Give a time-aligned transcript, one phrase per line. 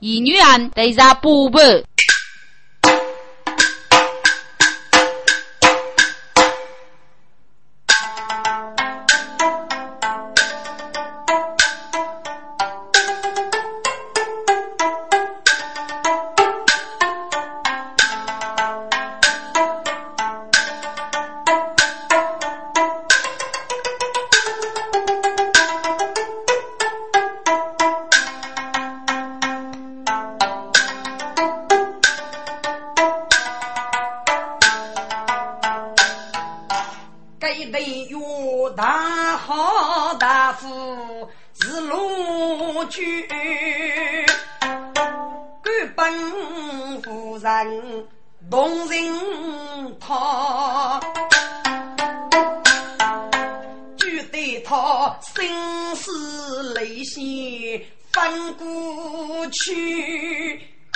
[0.00, 0.36] 一女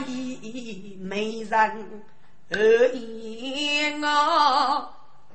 [0.00, 1.68] 对啥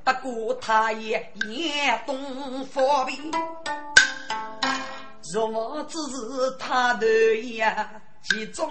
[0.04, 0.54] 不过？
[0.54, 3.18] 他也也懂方便，
[5.34, 7.06] 若我只是他的
[7.56, 7.90] 呀，
[8.22, 8.70] 其中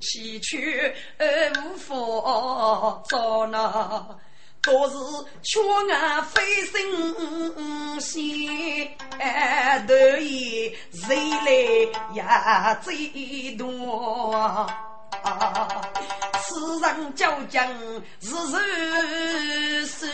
[0.00, 4.18] 崎岖而无法找那，
[4.62, 4.96] 都是
[5.42, 8.90] 缺俺非心心，
[9.86, 11.50] 得意谁来
[12.12, 12.22] 也
[12.82, 14.70] 最多。
[16.44, 17.60] 世上究竟
[18.20, 18.30] 是
[19.86, 20.06] 是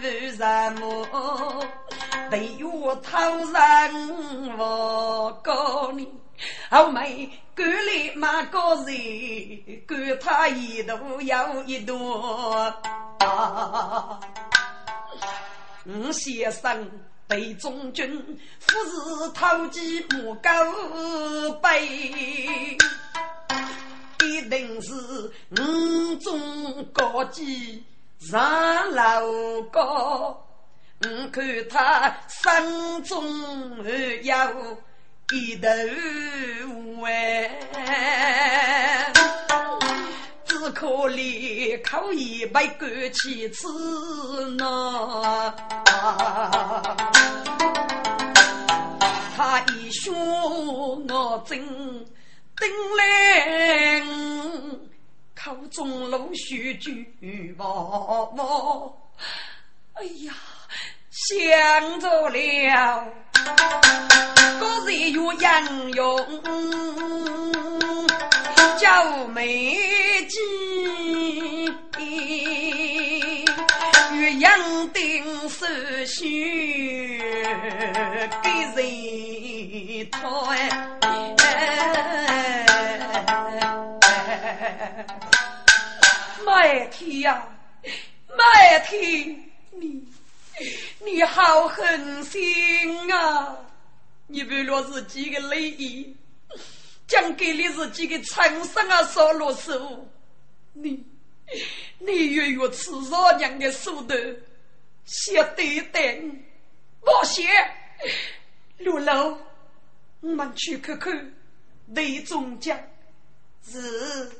[0.00, 1.66] 是什么？
[2.30, 6.08] 唯有他人我告你，
[6.70, 11.94] 后妹赶来马高人，赶他一度又一度。
[15.86, 16.90] 吴先生
[17.28, 20.50] 被中军，夫是偷鸡莫狗
[21.62, 22.76] 背。
[24.24, 24.92] 一定是
[25.50, 27.84] 五中高级
[28.30, 30.42] 上楼高，
[31.02, 33.22] 我看他身中
[34.22, 34.34] 有
[35.32, 35.68] 一头
[37.00, 37.10] 弯，
[40.46, 43.68] 只可怜可以被赶去吃
[44.56, 45.54] 呢。
[49.36, 52.06] 他一说我真。
[52.56, 54.00] 丁来，
[55.34, 57.04] 口中露须句
[57.58, 57.64] 话，
[59.94, 60.32] 哎呀，
[61.10, 63.06] 想着了，
[64.60, 66.42] 个人又杨勇，
[68.78, 69.76] 叫美
[70.28, 70.38] 姬，
[74.24, 77.18] 岳阳丁是须
[78.42, 80.48] 给人托。
[86.46, 87.46] 麦天呀，
[88.34, 90.02] 麦天，你
[91.04, 92.40] 你好狠心
[93.12, 93.54] 啊！
[94.26, 96.16] 你为了自己的利益，
[97.06, 100.08] 将给你自己的陈生啊烧了手，
[100.72, 101.04] 你
[101.98, 104.14] 你越越吃老娘的手头，
[105.04, 106.42] 写对等，
[107.00, 107.42] 不写，
[108.78, 109.38] 六楼，
[110.20, 111.34] 我们去看看
[111.88, 112.78] 雷中将
[113.70, 114.30] 是。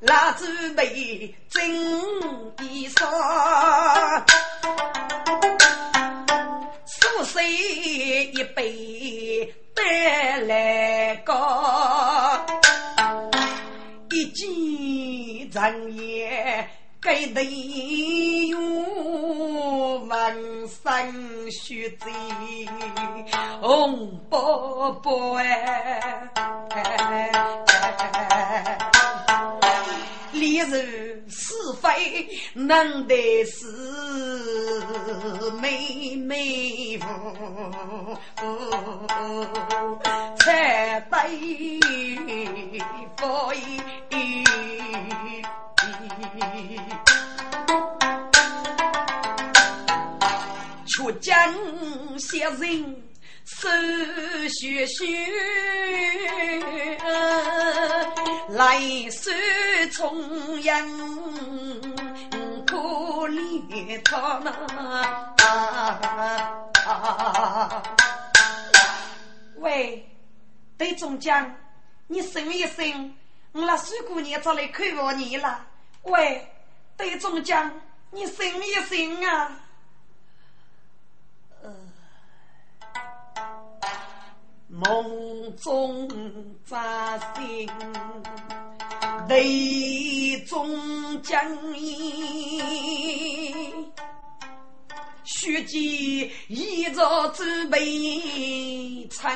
[0.00, 1.70] 拉子备真
[2.62, 4.24] 衣裳，
[6.86, 7.52] 素水
[8.32, 11.34] 一杯带来高，
[14.46, 16.66] 一见人也
[16.98, 17.42] 该得
[18.48, 22.08] 用纹身须子
[23.60, 26.00] 红宝宝哎。
[30.32, 33.66] 理是是非，能得是
[35.60, 37.06] 妹妹夫，
[40.38, 41.80] 才对
[43.16, 43.60] 夫义。
[50.86, 51.54] 却将
[52.18, 52.60] 些人
[53.52, 53.68] 手
[54.48, 55.26] 血血
[58.48, 58.80] 来
[59.10, 59.30] 受
[59.90, 60.88] 重阳，
[62.64, 62.76] 可
[63.28, 64.50] 怜他那。
[69.56, 70.08] 喂，
[70.78, 71.54] 对中将，
[72.06, 73.14] 你醒一醒，
[73.52, 75.66] 我那水姑娘早来看望你了。
[76.04, 76.48] 喂，
[76.96, 77.70] 对中将，
[78.10, 79.50] 你醒一醒啊！
[84.72, 86.08] 梦中
[86.64, 87.68] 扎醒，
[89.28, 92.62] 泪中将衣，
[95.24, 99.28] 血迹依着准备成。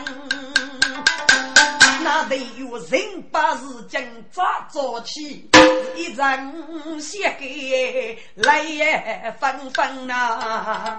[2.05, 5.51] 那得有人把事情抓做起，
[5.97, 10.97] 一人写给来纷纷呐。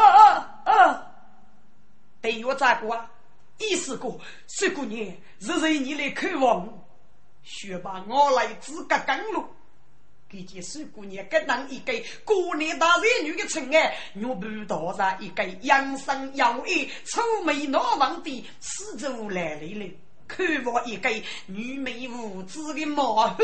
[0.00, 0.24] 哦。
[0.30, 1.06] 啊啊啊！
[2.20, 3.10] 对我咋过啊？
[3.58, 4.18] 意思过，
[4.48, 5.04] 十姑娘
[5.38, 6.66] 日日你来看望，
[7.42, 9.44] 学把我来资格刚路。
[10.28, 11.92] 给这十姑娘给人一个
[12.24, 19.90] 过年大热女的宠爱，我不多上一个养生养眼、愁眉难忘的四周来来来，
[20.28, 21.10] 看望一个
[21.46, 23.36] 女美无知的马后，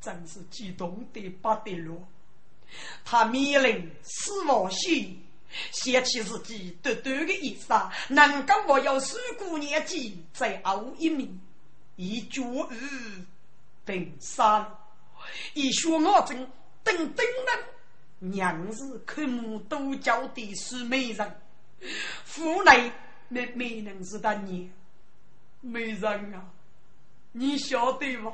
[0.00, 1.96] 真是激动的不得了。
[3.04, 5.16] 他面临死亡线。
[5.72, 11.40] 想起自己短短的一生，能够我有十姑娘纪在后一名，
[11.96, 13.24] 一绝日
[13.84, 14.66] 登山，
[15.54, 16.36] 一学我真
[16.84, 17.26] 等等
[18.20, 21.40] 人，娘子看目都叫的是美人，
[22.24, 22.92] 府内
[23.28, 24.70] 没没人是的你，
[25.60, 26.44] 美人啊，
[27.32, 28.32] 你晓得吗？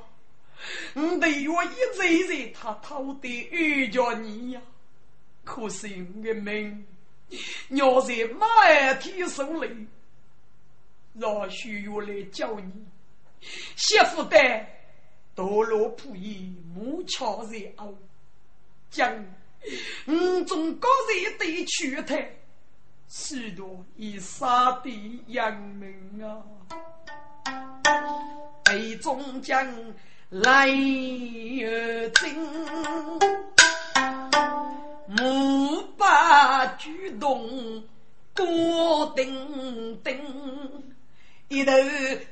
[0.95, 4.61] 我得我一直在他偷的遇着你呀，
[5.45, 6.87] 可是我的命。
[7.71, 9.87] 要在马儿天手里，
[11.15, 12.73] 让许月来教你。
[13.77, 14.39] 媳妇的
[15.35, 17.97] 堕落仆役，木桥在后，
[18.91, 19.25] 将
[20.07, 20.89] 五种高
[21.23, 22.35] 人的取态，
[23.09, 26.43] 许多已杀的阳明啊，
[28.65, 29.67] 被中将
[30.31, 33.56] 来而进
[35.15, 35.17] 进。
[35.17, 37.83] 木把举动
[38.35, 40.19] 多顶顶，
[41.49, 41.73] 一头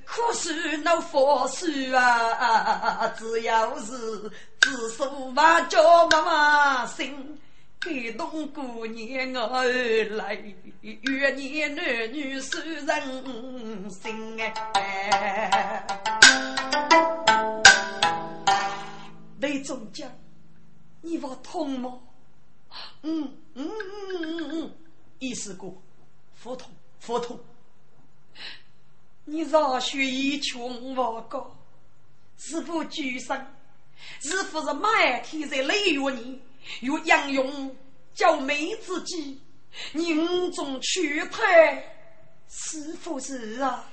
[0.05, 4.31] 可是那佛书啊，只要是
[4.61, 7.39] 自说话叫妈妈心，
[7.79, 9.65] 感动过年而
[10.17, 10.37] 来，
[10.81, 14.41] 月年男女受人心
[14.75, 15.87] 哎。
[19.41, 20.11] 雷总讲，
[21.03, 21.93] 你不痛吗？
[23.03, 23.73] 嗯嗯嗯
[24.21, 24.75] 嗯嗯，
[25.19, 25.83] 意思过，
[26.35, 27.39] 腹痛腹痛。
[29.25, 31.57] 你饶学一穷我高，
[32.37, 33.47] 是否举生？
[34.21, 36.41] 是否是满天在累月你，
[36.81, 37.75] 又杨勇
[38.13, 39.41] 叫妹子己，
[39.93, 41.97] 你五种躯态，
[42.49, 43.85] 是否是啊？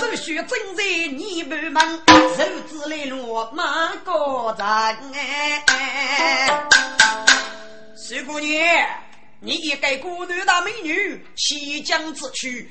[0.00, 1.98] 手续正在你不忙，
[2.36, 5.64] 手指来落马高人哎。
[8.06, 9.02] 徐姑娘，
[9.40, 12.70] 你一个孤独大美女，西江之躯，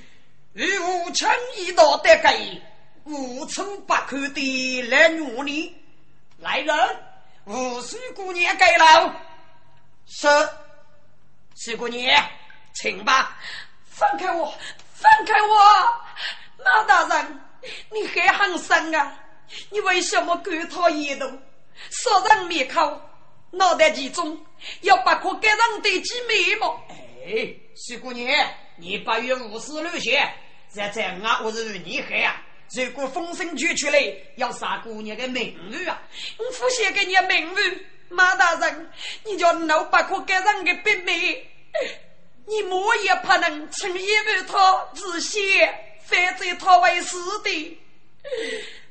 [0.54, 2.62] 与无轻易到得给
[3.06, 5.76] 无处不可的来女你。
[6.38, 6.76] 来人，
[7.46, 9.20] 无须姑娘给了。
[10.06, 10.28] 是，
[11.56, 12.24] 徐姑娘，
[12.76, 13.36] 请吧。
[13.90, 14.54] 放开我，
[14.94, 16.64] 放开我！
[16.64, 17.42] 马大人，
[17.92, 19.18] 你还很生啊？
[19.72, 21.28] 你为什么赶他一路，
[21.90, 23.02] 杀人灭口？
[23.54, 24.44] 脑袋集中，
[24.82, 26.84] 要把可盖上的几眉毛。
[26.90, 28.28] 哎，徐姑娘，
[28.78, 30.30] 你不要无事乱想，
[30.70, 31.02] 在这
[31.44, 32.42] 我是你害啊！
[32.76, 36.02] 如果风声传出来，要杀姑娘的名誉啊！
[36.40, 38.92] 我付写给你名誉，马大人，
[39.24, 41.48] 你叫老把可给人的笔眉，
[42.48, 47.78] 你莫也不能轻易为他自写，反正他为死的。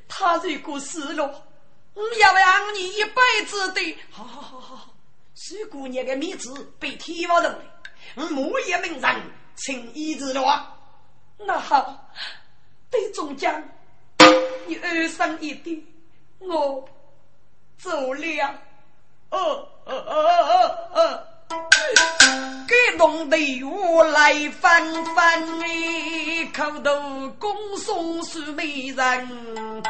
[0.07, 1.49] 他如果死了。
[1.93, 4.93] 我要让你一辈子的，好好好好好，
[5.35, 7.59] 徐姑娘的名字被提拔了，
[8.15, 9.15] 我莫一名人，
[9.55, 10.75] 请医治了。
[11.37, 12.09] 那好，
[12.89, 13.63] 对中将，
[14.65, 15.81] 你二声一点，
[16.39, 16.83] 我
[17.77, 18.59] 走了。
[19.29, 20.13] 哦哦哦
[20.53, 21.27] 哦哦，
[22.67, 25.47] 给弄得我来翻翻，
[26.53, 29.83] 口头恭送是美人。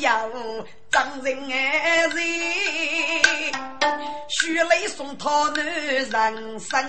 [0.00, 0.28] 要
[0.90, 2.16] 张人爱人，
[4.28, 5.28] 须来送他
[6.10, 6.82] 男人生。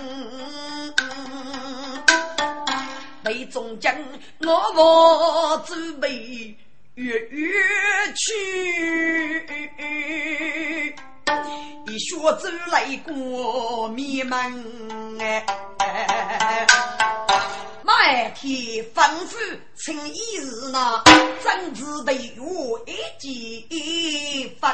[3.26, 3.96] 为中将
[4.40, 6.56] 我我准备
[6.96, 7.54] 越狱
[8.16, 9.46] 去，
[11.88, 15.46] 一学走来过迷门哎。
[17.92, 19.36] 马天吩咐，
[19.76, 21.04] 请一日那
[21.44, 22.96] 政治队伍一
[23.70, 24.72] 一分，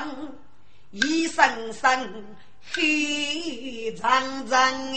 [0.92, 2.24] 一声声
[2.72, 4.94] 黑长长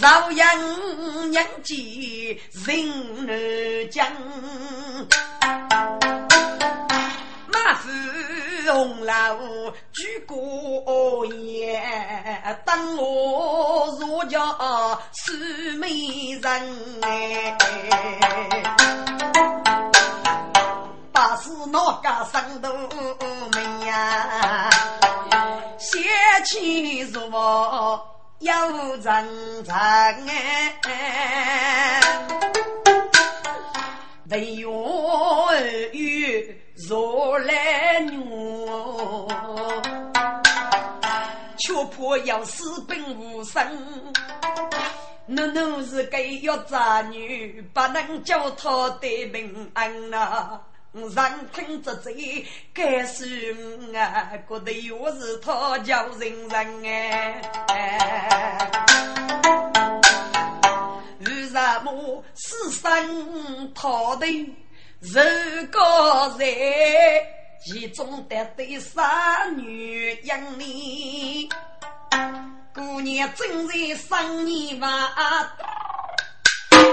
[0.00, 4.06] 朝阳娘记人难讲，
[7.64, 7.88] 马夫
[8.66, 11.80] 红楼举过眼，
[12.64, 14.40] 等我入家
[15.12, 15.88] 是美
[16.42, 17.56] 人哎，
[21.12, 22.68] 把事闹个生都
[23.52, 24.68] 美呀，
[25.78, 26.00] 写
[26.44, 28.08] 起如我。
[28.40, 28.52] 有
[28.96, 29.72] 人长
[30.26, 32.00] 哎，
[34.30, 34.66] 为愿
[35.92, 38.24] 与若来女，
[41.58, 43.62] 却怕要死本无生。
[45.26, 50.60] 奴奴是个要渣女，不能叫他得平安呐。
[50.92, 51.14] 人
[51.54, 53.54] 听着嘴，该是
[53.94, 57.40] 啊，觉得又是他叫人人哎。
[61.24, 62.90] 为什么世上
[63.74, 64.26] 他的
[65.04, 65.18] 如
[65.72, 66.46] 高人，
[67.64, 71.48] 其中得对三女养你？
[72.72, 75.56] 姑娘正在生你娃。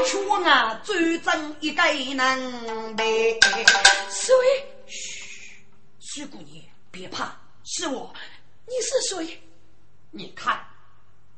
[0.07, 0.83] 劝我转
[1.21, 1.83] 正一个
[2.15, 3.39] 能呗。
[4.09, 4.33] 谁？
[5.99, 8.11] 嘘，姑娘，别怕，是我。
[8.65, 9.39] 你是谁？
[10.09, 10.59] 你看，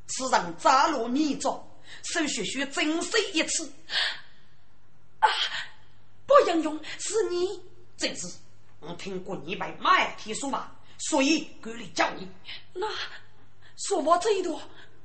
[0.08, 1.62] 此人扎罗泥中，
[2.04, 3.70] 手学学真实一次。
[5.20, 5.28] 啊，
[6.32, 7.62] 不杨勇，是你。
[7.98, 8.28] 正是，
[8.80, 12.28] 我听过你被马提说嘛，所以赶来叫你。
[12.74, 12.88] 那
[13.76, 14.60] 说我这一段，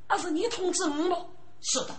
[0.08, 1.26] 那是你通知我吗？
[1.60, 1.94] 是的。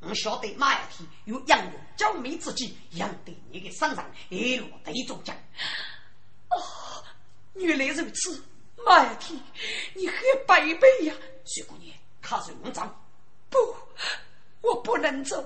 [0.00, 5.36] 我晓得马一天有养育娇美之计，养得你的身上一路得中奖。
[6.50, 7.04] 哦，
[7.54, 8.42] 原来如此，
[8.86, 9.38] 马一天，
[9.94, 10.16] 你很
[10.46, 11.14] 卑鄙呀！
[11.44, 12.82] 徐姑娘，卡随我走。
[13.50, 13.58] 不，
[14.60, 15.44] 我不能走。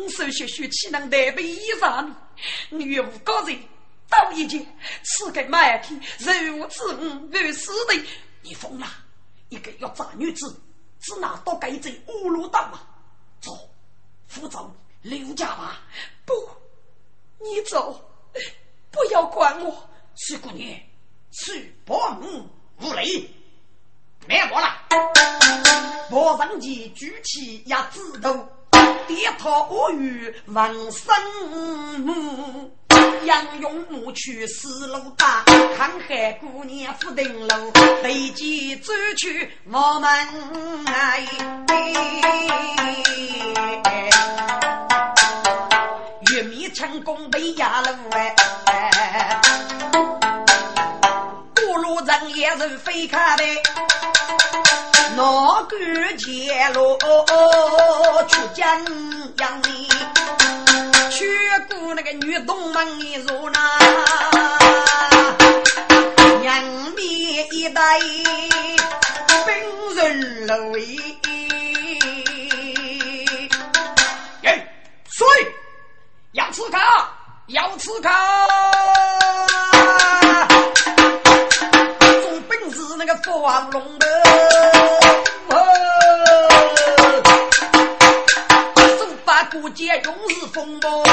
[0.00, 2.10] 我手血血岂能代被衣裳？
[2.70, 3.58] 你岳父高人，
[4.08, 4.64] 道一剑，
[5.02, 6.00] 赐给马一天
[6.46, 8.02] 如此五如死的。
[8.42, 8.86] 你疯了！
[9.50, 10.60] 一个要渣女子，
[11.00, 12.86] 只拿到该这五路道啊！
[13.40, 13.52] 走。
[14.26, 15.82] 扶走刘家吧！
[16.24, 16.32] 不，
[17.40, 18.09] 你走，
[30.52, 31.14] 王生
[32.00, 32.70] 母。
[33.24, 35.44] 杨勇母去四路大，
[35.76, 37.70] 看海姑娘扶登楼，
[38.02, 40.10] 飞机走去我们
[40.86, 41.26] 来。
[46.32, 47.98] 玉米成功被压了
[48.66, 49.40] 哎，
[51.54, 53.44] 过路人也是飞开的，
[55.16, 55.76] 哪个
[56.16, 56.98] 接路
[58.26, 58.66] 去江
[59.38, 59.88] 阳里？
[61.94, 63.60] 那个女东门一入那，
[66.40, 66.62] 娘
[66.94, 67.98] 面一带
[69.44, 69.54] 本
[69.96, 70.72] 人楼
[74.44, 74.66] 哎，
[75.08, 75.26] 谁？
[76.32, 76.78] 要吃卡，
[77.48, 78.10] 要吃卡！
[82.22, 84.06] 总本是那个黄龙的，
[89.30, 91.04] 把古剑勇士风暴，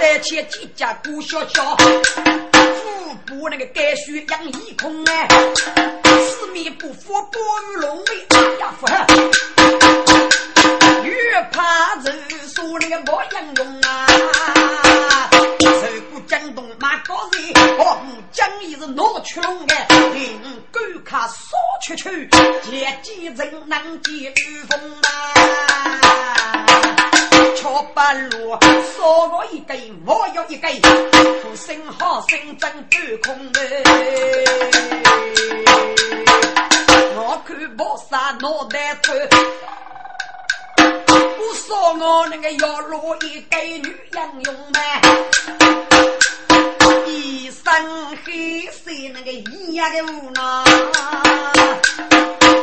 [0.00, 5.28] 带起几家古小乔，腹部那个该血养一空哎，
[6.26, 7.38] 四面不服波
[7.70, 8.86] 与龙威，哎呀，服！
[11.04, 14.06] 越怕人说那个莫英勇啊，
[16.26, 17.98] 江东马高人，我
[18.32, 19.74] 江一是闹出龙的，
[20.14, 20.40] 令
[20.72, 21.34] 狗卡少
[21.82, 22.28] 出去，
[22.62, 26.66] 见几人能见御风啊！
[27.56, 32.86] 敲八路，少我一根，我要一根，好生好生真半
[33.24, 33.60] 空的。
[37.16, 39.12] 我看菩萨脑袋头。
[41.66, 44.80] 说我那个要落一个女人用吗？
[47.68, 50.64] 一身黑色那个一样的无奈，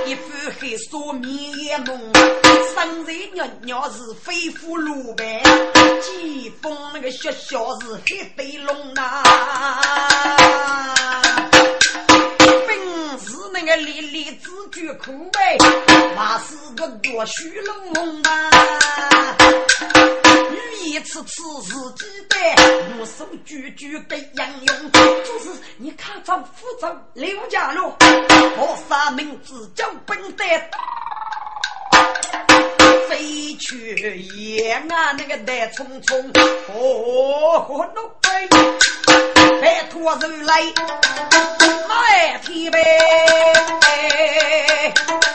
[0.08, 0.22] 一副
[0.60, 2.12] 黑色面也蒙，
[2.74, 5.26] 身材娘娘是飞虎鲁班，
[6.02, 9.22] 疾风那个小小是黑背龙呐。
[13.18, 15.58] 是那个丽丽子句苦呗，
[16.16, 18.50] 那是个多虚龙梦吧。
[20.52, 22.56] 语言次次是几代，
[23.00, 24.92] 我手句句被杨用。
[24.92, 30.70] 就是你看着福州刘家路，我啥名字叫本代？
[33.10, 33.96] 飞去
[34.36, 36.32] 延安，那个带匆匆，
[36.74, 38.30] 哦，奴婢，
[39.62, 40.62] 拜托人来
[41.88, 42.78] 买天呗，
[45.06, 45.26] 送的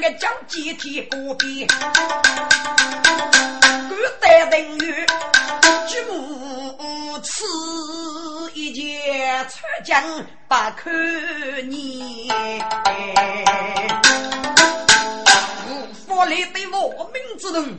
[0.00, 1.68] 个叫集体过边，
[3.88, 5.06] 古代人语，
[5.86, 7.44] 举目此
[8.54, 10.02] 一件出将
[10.48, 10.90] 不可
[11.68, 12.30] 逆。
[16.20, 17.78] 我来对我命之人，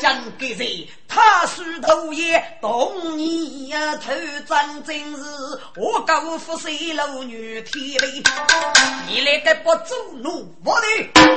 [0.00, 0.88] 将给谁？
[1.06, 4.10] 他是头也动你呀，头
[4.48, 5.22] 真真是
[5.76, 8.22] 我高富帅楼女天雷，
[9.06, 10.86] 你来个不走路，我的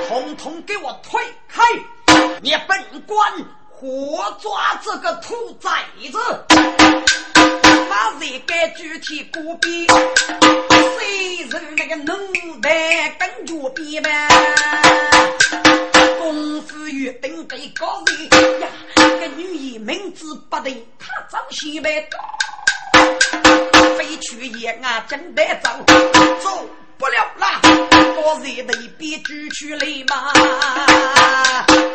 [0.08, 1.62] 统统给我推开！
[2.42, 3.34] 你本官
[3.70, 5.70] 活抓这个兔崽
[6.10, 6.18] 子，
[7.90, 12.14] 把这个具体古笔，谁人那个脑
[12.62, 14.30] 袋跟脚边呗？
[16.26, 22.10] 公子玉定被高人呀，个女人名字不对，他早先被
[23.96, 25.70] 飞去也啊，真得走，
[26.42, 26.68] 走
[26.98, 27.62] 不了啦，
[28.16, 30.34] 高人得别举去来嘛，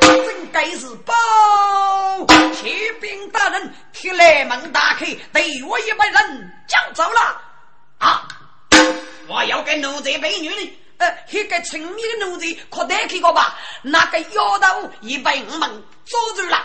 [0.01, 1.13] 真该是报，
[2.55, 7.43] 骑兵大人，铁来门打开，对我一百人将走了
[7.99, 8.29] 啊！
[9.27, 10.79] 我要跟奴才美女。
[11.01, 13.59] 呃，一个村民的奴才可带去过吧？
[13.83, 16.63] 那个丫头已被我们捉住了。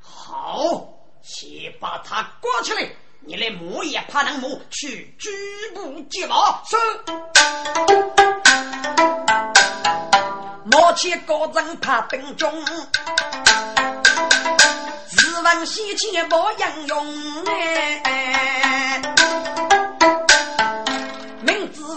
[0.00, 0.88] 好，
[1.22, 2.88] 先把他关起来。
[3.26, 5.30] 你来磨也怕能磨，去拘
[5.74, 6.62] 捕缉马。
[6.64, 6.76] 是。
[10.64, 12.64] 磨起高人怕兵中，
[15.08, 18.63] 自问西前不应用哎。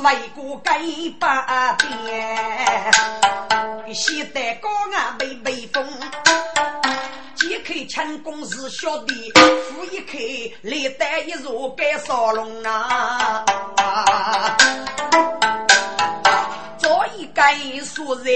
[0.08, 0.80] 为国改
[1.20, 2.94] 八变，
[3.94, 5.86] 现代高昂被威风，
[7.36, 10.18] 揭开成功是小弟，扶一开
[10.62, 13.44] 历代一如该烧龙啊！
[16.78, 18.32] 早已该说在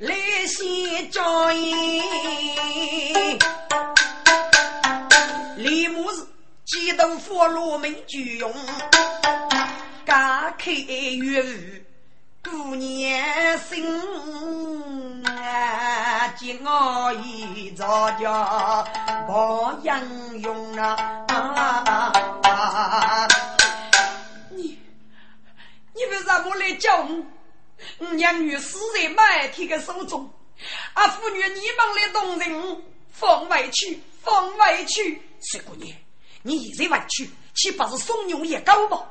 [0.00, 0.14] 来
[0.46, 2.02] 先交易，
[5.56, 6.26] 李牧是
[6.66, 8.52] 激动佛罗门举用。
[10.06, 11.84] 家开月日
[12.42, 13.86] 过年新
[15.26, 18.86] 啊，今我一早叫
[19.28, 20.02] 保养
[20.40, 21.26] 用啊！
[24.50, 24.78] 你
[25.94, 27.22] 你为什么来叫我？
[27.98, 30.30] 我娘女死在麦田的手中，
[30.94, 31.60] 啊，妇女你们
[31.96, 35.22] 来动人，放回去，放回去！
[35.42, 35.94] 水姑娘，
[36.42, 39.02] 你现在回去，岂不是怂恿也高吗？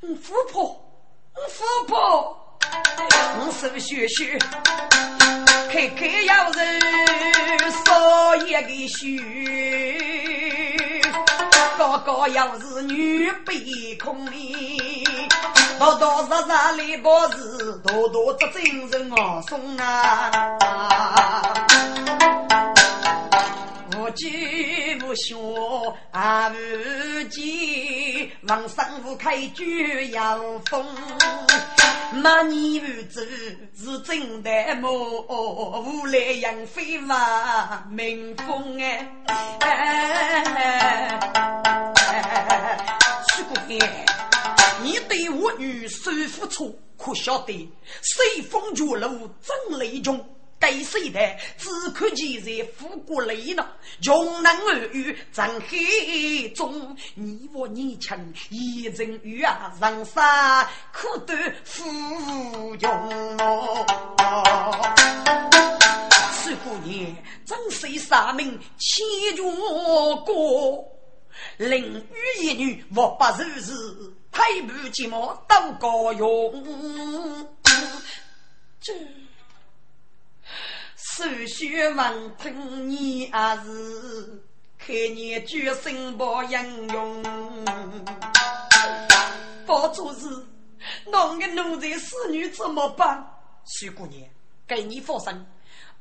[0.00, 0.62] 我富婆，
[1.34, 1.96] 我富婆，
[3.38, 4.38] 我手血血，
[5.70, 6.80] 开开要人
[7.84, 9.20] 少一个血，
[11.78, 15.06] 高高要是女被空里，
[15.78, 20.30] 多多少少里不是多多这精神啊送啊。
[23.96, 24.28] 无惧
[25.14, 30.84] 无凶，啊无忌，王生无开举要风，
[32.14, 33.24] 马你无知
[33.78, 34.50] 是真的
[34.80, 34.90] 么？
[34.90, 39.08] 无来杨飞马明风哎，
[43.28, 43.88] 徐姑娘，
[44.82, 47.72] 你对我女婿付出，可晓得？
[48.02, 50.28] 随风绝路真雷中。
[50.64, 51.20] 该谁的？
[51.58, 53.68] 只可其在富国内呢，
[54.00, 56.96] 穷男儿女在黑中。
[57.14, 60.24] 你我年轻一人与啊，人生
[60.90, 62.90] 可得富穷
[63.36, 63.84] 哦。
[66.32, 69.42] 此姑娘真是杀命千绝
[70.24, 70.82] 过，
[71.58, 73.74] 另与一女莫不如是
[74.32, 77.46] 太不寂寞都高勇。
[78.80, 78.94] 这。
[80.96, 83.30] 手续文凭你也
[83.64, 84.42] 是
[84.78, 87.22] 开年举身不英勇，
[89.66, 90.46] 包主事，
[91.06, 93.24] 弄个奴才侍女怎么办？
[93.64, 94.28] 徐姑娘，
[94.66, 95.46] 给你放心，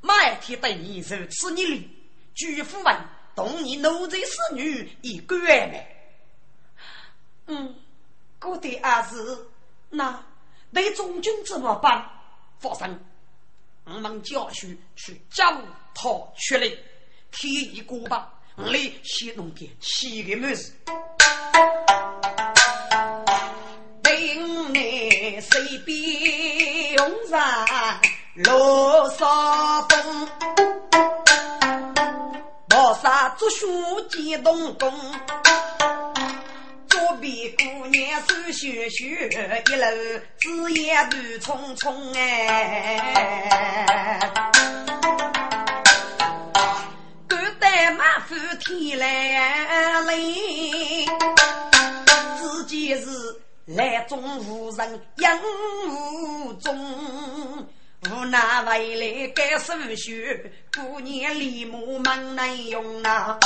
[0.01, 1.89] 每天对你如此你礼，
[2.33, 2.95] 举夫文
[3.35, 5.77] 同你奴才侍女一个月呢。
[7.47, 7.75] 嗯，
[8.39, 9.49] 哥的儿子，
[9.89, 10.23] 那
[10.73, 12.09] 对中军怎么办？
[12.59, 12.99] 放心。
[13.85, 15.61] 我们教训去将
[15.93, 16.67] 讨出来，
[17.31, 20.73] 天一过吧，我来先弄点洗个么子。
[24.01, 27.65] 等你随便用上
[28.35, 30.29] 罗少峰，
[32.69, 34.73] 菩萨做书见东
[37.07, 37.21] 宫。
[37.21, 39.29] 比姑娘手雪雪，
[39.69, 39.85] 一路
[40.39, 44.19] 枝叶绿葱葱哎。
[47.27, 51.05] 赶得马翻天来嘞，
[52.41, 53.07] 只见是
[53.67, 55.39] 来中无人养
[55.87, 56.75] 无踪，
[58.09, 63.39] 无奈回来该手雪，姑娘立马忙难用啊，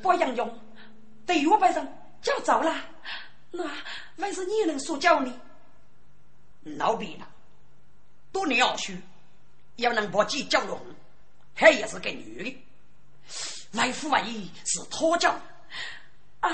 [0.00, 0.58] 不应用。
[1.26, 2.74] 对我本人叫走了，
[3.50, 3.64] 那
[4.18, 5.32] 还是你能说教呢？
[6.62, 7.28] 老毕了，
[8.32, 9.00] 多年二许，
[9.76, 10.80] 要能把鸡教拢，
[11.54, 12.62] 还也是个女的。
[13.72, 15.38] 来福万一是托教
[16.40, 16.50] 啊，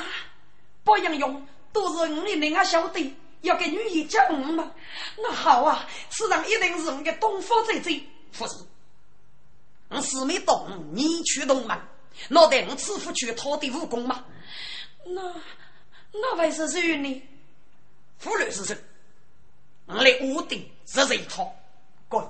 [0.82, 4.72] 不应用都是我的另外小弟，要给女儿教我嘛。
[5.18, 8.02] 那好啊，此人一定是我的东方姐姐。
[8.32, 8.64] 不是，
[9.90, 11.80] 我是没懂你去懂吗？
[12.28, 14.24] 那得我师傅去讨的武功吗？
[15.04, 15.34] 那
[16.12, 17.22] 那为是谁呢？
[18.18, 18.76] 夫人是谁？
[19.86, 21.54] 我来屋顶是谁套？
[22.08, 22.24] 滚！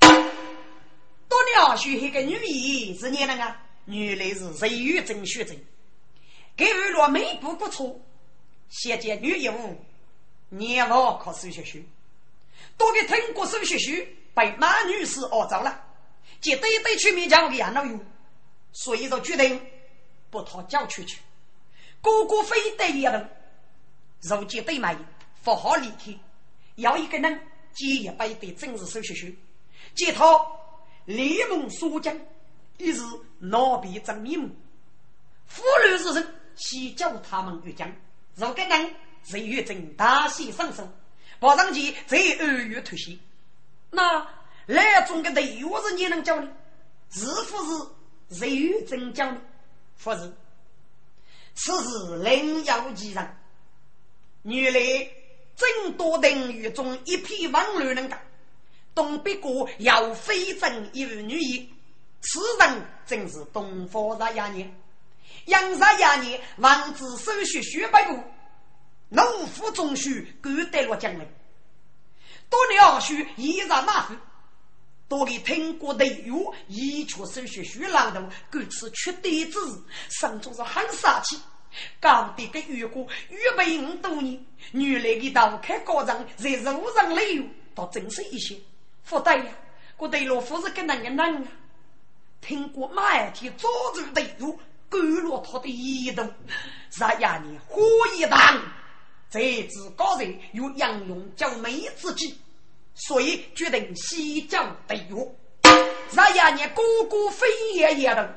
[0.00, 3.56] 多鸟学那个女医是你那个？
[3.86, 5.58] 原来是谁与真学真？
[6.56, 8.00] 给二罗没不过错，
[8.70, 9.76] 现见女业务，
[10.48, 11.78] 年老考数学书，
[12.78, 13.92] 多给听过数学书，
[14.32, 15.84] 被马女士熬糟了，
[16.40, 18.00] 就对对去面讲给养老用，
[18.72, 19.60] 所以说决定
[20.30, 21.18] 不讨教出去。
[22.04, 23.30] 哥哥非得一人，
[24.20, 24.94] 如今对妹
[25.42, 26.14] 不好离开，
[26.74, 27.40] 要一个人
[27.72, 29.34] 接一辈的政治手续书，
[29.94, 30.22] 接他
[31.06, 32.14] 联盟所讲，
[32.76, 33.02] 一是
[33.38, 34.50] 闹别真面目。
[35.46, 37.90] 妇女之人，先教他们越讲，
[38.34, 40.86] 如果人谁越正大喜上手，
[41.40, 43.18] 马上去再二月脱险。
[43.90, 44.28] 那
[44.66, 46.46] 来中的队伍是你能教的？
[47.10, 49.40] 是不是谁越正教的？
[50.02, 50.30] 不是。
[51.54, 53.36] 此事另有其人。
[54.42, 55.10] 原来
[55.56, 58.20] 郑多等狱中一批文乱人家，
[58.94, 61.72] 东北国要非正一位女医，
[62.20, 64.74] 此人正是东方十亚年。
[65.46, 68.22] 杨十亚年，王子手续学百部，
[69.08, 71.26] 农夫中婿赶得落江门，
[72.50, 74.14] 多年许依然马虎。
[75.08, 81.38] 多给听过的有一出手学书朗读，各此缺德之事，心中是很杀气。
[82.00, 88.56] 高低的预估预备五多年，原来的刀开高上，在路上旅游，倒真是一些。
[89.04, 89.46] 不对呀，
[89.98, 91.42] 我对罗夫是跟那个人啊，
[92.40, 96.32] 听过马儿天早走的路，赶落他的移动，
[96.90, 97.82] 十二年火
[98.16, 98.62] 一荡，
[99.28, 102.38] 在此高人有杨勇叫妹之计。
[102.94, 105.34] 所以决定西江对月。
[106.12, 108.36] 那一年，哥哥飞也也的，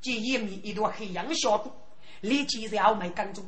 [0.00, 1.70] 见一米一朵黑羊小肚，
[2.20, 3.46] 立即要没跟踪。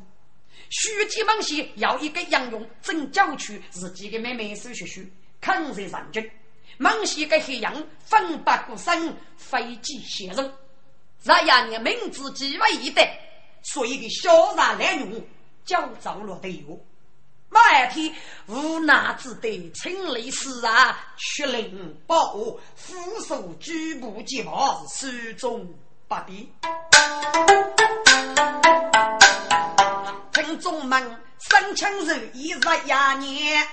[0.69, 5.01] 书记们些要一个杨勇正郊区自己的妹妹手学书，
[5.41, 6.29] 抗日上军。
[6.77, 10.51] 孟西个黑羊奋不顾身，飞机写入。
[11.23, 13.19] 那一年，名字极为一代，
[13.63, 15.25] 所以个潇洒来用，
[15.65, 16.79] 叫走了队友。
[17.49, 18.13] 马天
[18.47, 25.07] 无奈之得，清理死啊，血淋宝物，俯首举步即亡，手
[25.37, 25.65] 中
[26.07, 26.51] 不敌。
[30.33, 33.65] 听众们，三枪手一日压年，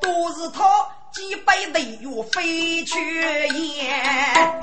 [0.00, 0.64] 都是他
[1.12, 4.60] 几百队友飞去烟，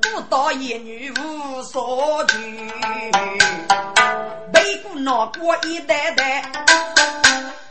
[0.00, 2.72] 不到一女无所惧。
[5.06, 6.42] 背过脑过一代代，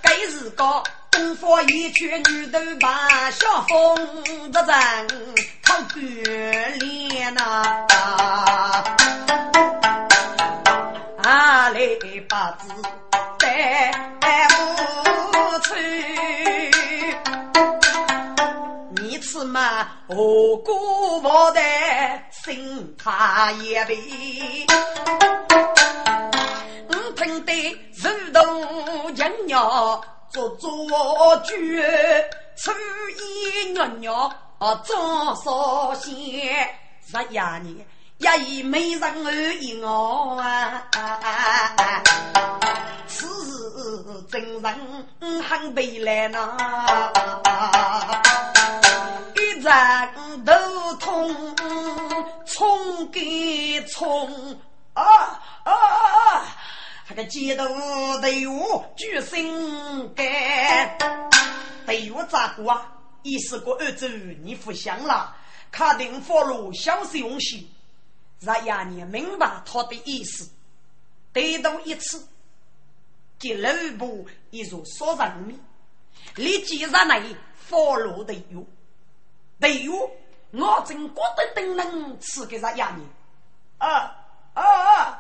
[0.01, 5.07] 该是个东方一群女头把小风的人
[5.61, 7.85] 讨干练呐，
[11.23, 11.79] 阿来
[12.29, 12.69] 把子
[13.37, 13.91] 带
[14.47, 15.75] 不出，
[18.95, 19.39] 你吃
[20.07, 21.61] 何故不得
[22.31, 23.97] 心他也悲？
[27.25, 30.69] 我听得如同人鸟做做
[31.37, 31.81] 句，
[32.55, 32.71] 初
[33.17, 34.11] 一月月
[34.59, 36.69] 早少些，
[37.03, 37.75] 十呀年。
[38.17, 40.83] 一美人儿一我啊，
[43.07, 43.51] 此事
[44.31, 46.55] 真人很悲来呐，
[49.35, 50.53] 一人头
[50.99, 51.55] 痛，
[52.45, 54.57] 冲给冲
[54.93, 55.03] 啊
[55.63, 56.45] 啊啊啊！
[57.07, 57.67] 那个街头
[58.19, 60.97] 队伍举心肝，
[61.85, 62.91] 队伍咋过啊？
[63.21, 65.35] 一时过二周你不想了，
[65.71, 67.69] 卡定佛路小事用心。
[68.39, 70.49] 让伢你明白他的意思，
[71.31, 72.27] 得到一次，
[73.39, 75.59] 接六步一座说人命，
[76.35, 77.19] 立即让那
[77.69, 78.67] follow 路的有，
[79.59, 79.93] 队友，
[80.51, 83.07] 我真觉得等能吃给让伢你，
[83.77, 83.87] 啊
[84.53, 85.14] 啊啊啊！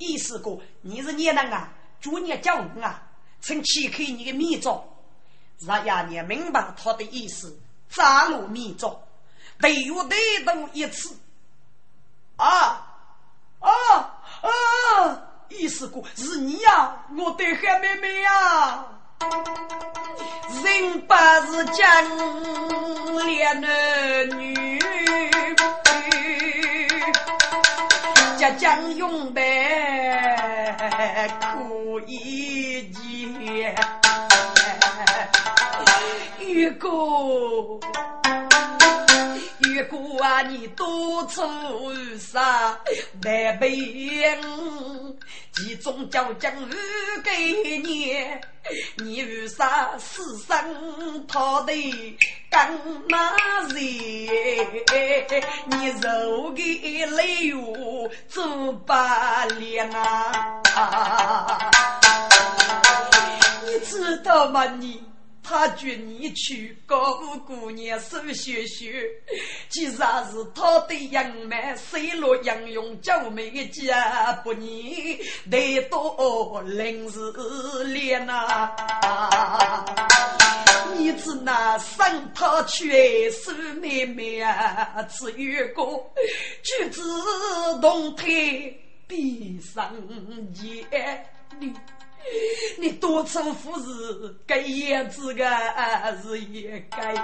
[0.00, 1.68] 意思哥，你是孽人啊，
[2.00, 3.02] 祝你教我啊，
[3.40, 4.82] 请启开你的秘招，
[5.66, 7.56] 让伢你明白他的意思，
[7.88, 9.00] 扎入秘招。
[9.60, 11.14] 对我得到一次，
[12.36, 12.86] 啊
[13.58, 13.70] 啊
[14.40, 15.22] 啊！
[15.50, 18.86] 意思哥是你呀，我的海妹妹呀，
[20.64, 21.14] 人不
[21.52, 24.80] 是讲恋男女，
[28.40, 29.42] 家将用白
[31.38, 33.74] 可以结，
[36.40, 36.88] 一个。
[39.80, 41.42] 如果啊，你多出
[42.18, 42.78] 啥
[43.22, 43.70] 难背，
[45.52, 46.66] 其中叫将五
[47.24, 48.14] 给你，
[48.96, 51.72] 你为啥死生讨的
[52.50, 52.70] 干
[53.08, 53.32] 嘛
[53.68, 53.74] 人？
[55.66, 59.88] 你受的累哟，做不了
[60.74, 61.70] 啊！
[63.64, 64.66] 你知道吗？
[64.66, 65.02] 你？
[65.42, 67.14] 他觉你去高
[67.46, 69.04] 姑娘手学学，
[69.68, 75.18] 其实是他的杨梅水落杨用娇美家不腻，
[75.50, 77.18] 得多临时
[77.84, 78.72] 练呐。
[80.96, 85.82] 你只那生他去手妹妹啊，只有个
[86.62, 87.00] 举止
[87.80, 88.26] 动态
[89.08, 89.92] 比上
[90.62, 91.26] 眼。
[92.78, 95.44] 你多愁富士，该也子个
[96.22, 97.14] 是也该，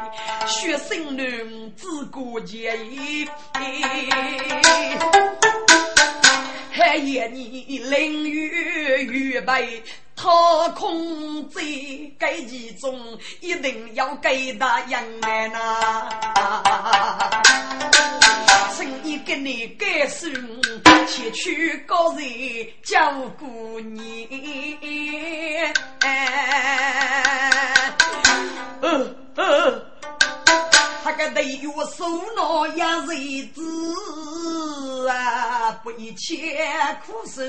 [0.47, 3.29] 学生人自古节义，
[6.73, 9.83] 还言你淋雨预备
[10.15, 11.61] 掏空子，
[12.19, 17.43] 该其中一定要给他养来呐。
[19.27, 20.31] 给你改送，
[21.09, 24.29] 前去高人照顾你。
[28.81, 29.83] 呃呃，
[31.03, 36.65] 他个队员手拿压日子啊，不一切
[37.05, 37.43] 苦守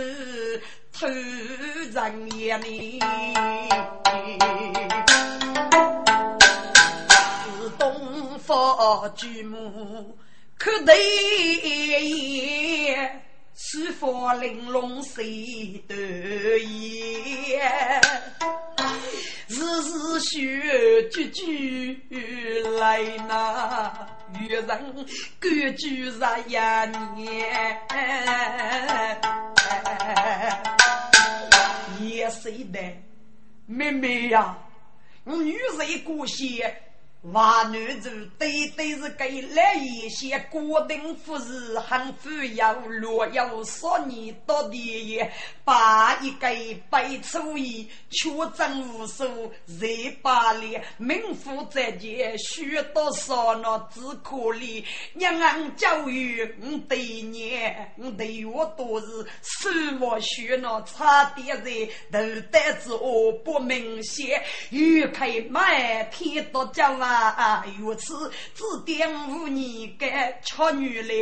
[0.92, 3.00] 偷人眼里，
[7.62, 10.18] 是东方巨木。
[10.58, 13.22] 可得也，
[13.56, 15.96] 是否玲珑谁得
[16.60, 17.62] 也？
[19.48, 22.04] 日日学句句
[22.80, 24.08] 来那，
[24.40, 24.68] 遇人
[25.40, 27.80] 各句啥呀年？
[32.02, 32.80] 也谁的
[33.68, 34.58] 妹妹呀？
[35.24, 36.82] 女人过些。
[37.34, 45.30] 娃女子对对是给了一些固定服饰，很富有，若有少年到底也
[45.66, 46.48] 把一个
[46.90, 49.88] 白粗衣，却真无数，热
[50.22, 54.82] 巴脸，名副在前，许多少那只可怜。
[55.14, 57.60] 娘俺教育我对你，
[57.98, 59.08] 我对我都是
[59.42, 61.72] 手握血那差点在
[62.12, 67.07] 头戴之恶不明显，欲开满天都叫啊！
[67.08, 67.66] 啊！
[67.80, 71.14] 如此指点五年该巧女来，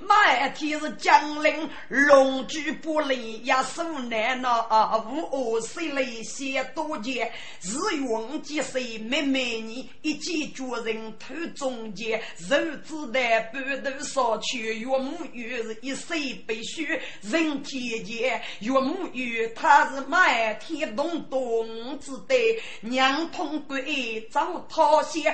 [0.00, 4.66] 每天是江陵龙驹不离，也受难呐。
[5.06, 7.30] 无恶谁来写多见？
[7.60, 16.86] 是用几岁妹妹你一见主人头中间，肉子弹半头烧去，岳母岳是一岁必须
[17.22, 22.34] 人天见，岳母岳他是每天动动子的
[22.80, 25.33] 娘痛鬼找讨嫌。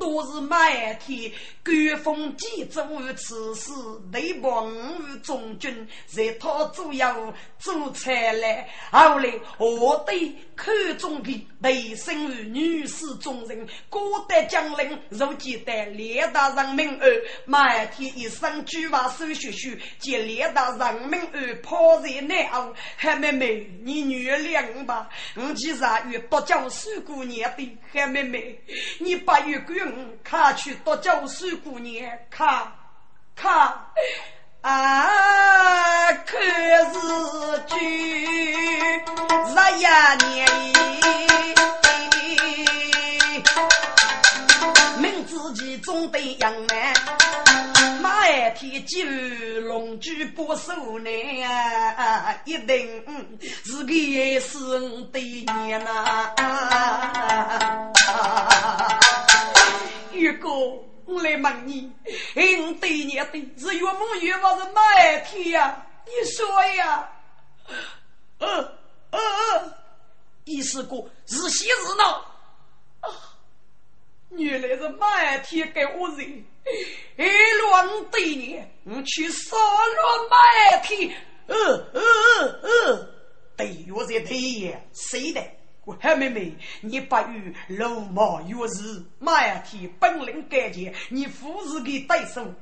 [0.00, 1.30] 都是麦天，
[1.62, 2.82] 官封冀州
[3.12, 3.70] 刺史，
[4.10, 8.66] 内帮中军，在他左右做差来。
[8.90, 22.74] 后来我对口中的内生于女士中人，郭德将领如今带列大人民儿，麦天一生举把手续续，接列大人民儿抛在内后。
[22.96, 28.58] 海妹妹，你原谅吧，我其实与多教书姑娘的海妹妹，
[28.98, 29.89] 你把月给我
[30.22, 32.72] 看去多教书姑娘看
[33.34, 33.74] 看
[34.62, 36.98] 啊，可是
[37.66, 37.74] 句
[38.98, 40.46] 日呀年，
[44.98, 46.94] 明自己总得养满。
[48.02, 51.12] 马儿天吉龙驹不守难
[51.96, 53.02] 啊，一定
[53.64, 53.94] 是个
[54.40, 56.34] 是对年呐。
[60.20, 60.48] 玉哥，
[61.06, 61.90] 我来问你，
[62.34, 65.86] 嗯，对年的是岳母岳母是哪一天呀？
[66.04, 67.10] 你说呀？
[68.38, 68.46] 呃
[69.10, 69.74] 呃呃，
[70.44, 72.26] 意思个是喜是闹？
[74.30, 76.44] 原来是马儿天给我人。
[77.16, 77.24] 一
[77.62, 80.36] 乱对你，我去杀了马
[80.76, 81.10] 儿天。
[81.46, 81.56] 呃
[81.92, 82.00] 呃
[82.62, 83.14] 呃，
[83.56, 85.42] 对我在对呀，谁的？
[85.90, 92.54] 我海妹妹，你不与龙马月日马儿天本领干净，你夫是给对手。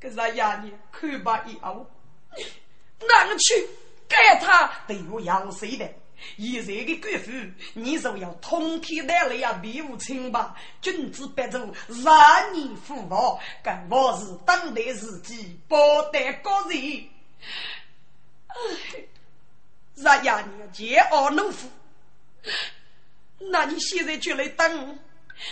[0.00, 1.88] 可是呀，你看吧，以后，
[2.98, 3.54] 哪去
[4.08, 5.88] 给他对我要谁的？
[6.36, 7.30] 现在的官府，
[7.74, 15.78] 你就要通天带来呀，比武清吧，君子不做让你父王，更我是当代自己保
[16.10, 17.08] 得高人。
[19.94, 21.68] 让呀你煎熬农夫，
[23.38, 24.98] 那你现在就来等，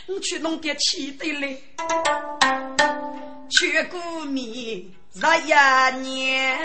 [0.06, 1.32] 你去弄点吃的。
[1.32, 1.56] 来，
[3.50, 6.58] 去过米让呀年，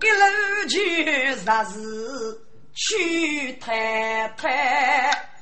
[0.00, 2.40] 一路去啥事？
[2.74, 5.37] 徐太太。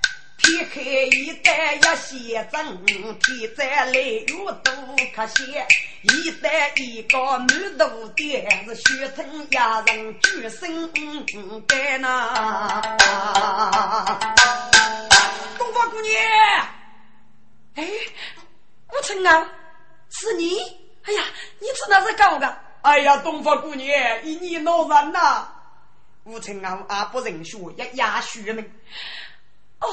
[0.56, 4.72] 撇开一袋一些针，贴在泪月都
[5.14, 5.54] 可惜。
[6.02, 10.90] 一袋一个满肚的是血吞压人举身
[11.66, 12.80] 干呐。
[15.58, 16.14] 东方姑娘，
[17.74, 17.86] 哎，
[18.92, 19.52] 吴成啊，
[20.08, 20.58] 是你？
[21.04, 21.22] 哎呀，
[21.58, 22.58] 你是哪是搞的？
[22.80, 25.48] 哎呀，东方姑娘，一你老人呐。
[26.24, 28.64] 吴成傲阿不认输，一压虚名。
[29.80, 29.88] 哦，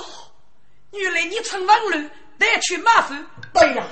[0.93, 3.13] 原来你陈文伦带去马府。
[3.53, 3.85] 对呀，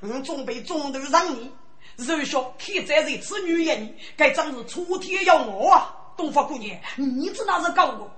[0.00, 1.50] 我准备中途让你。
[1.96, 5.92] 肉小天在这此女人，该真是出天要我啊！
[6.16, 8.08] 东方姑娘，你知那是搞我？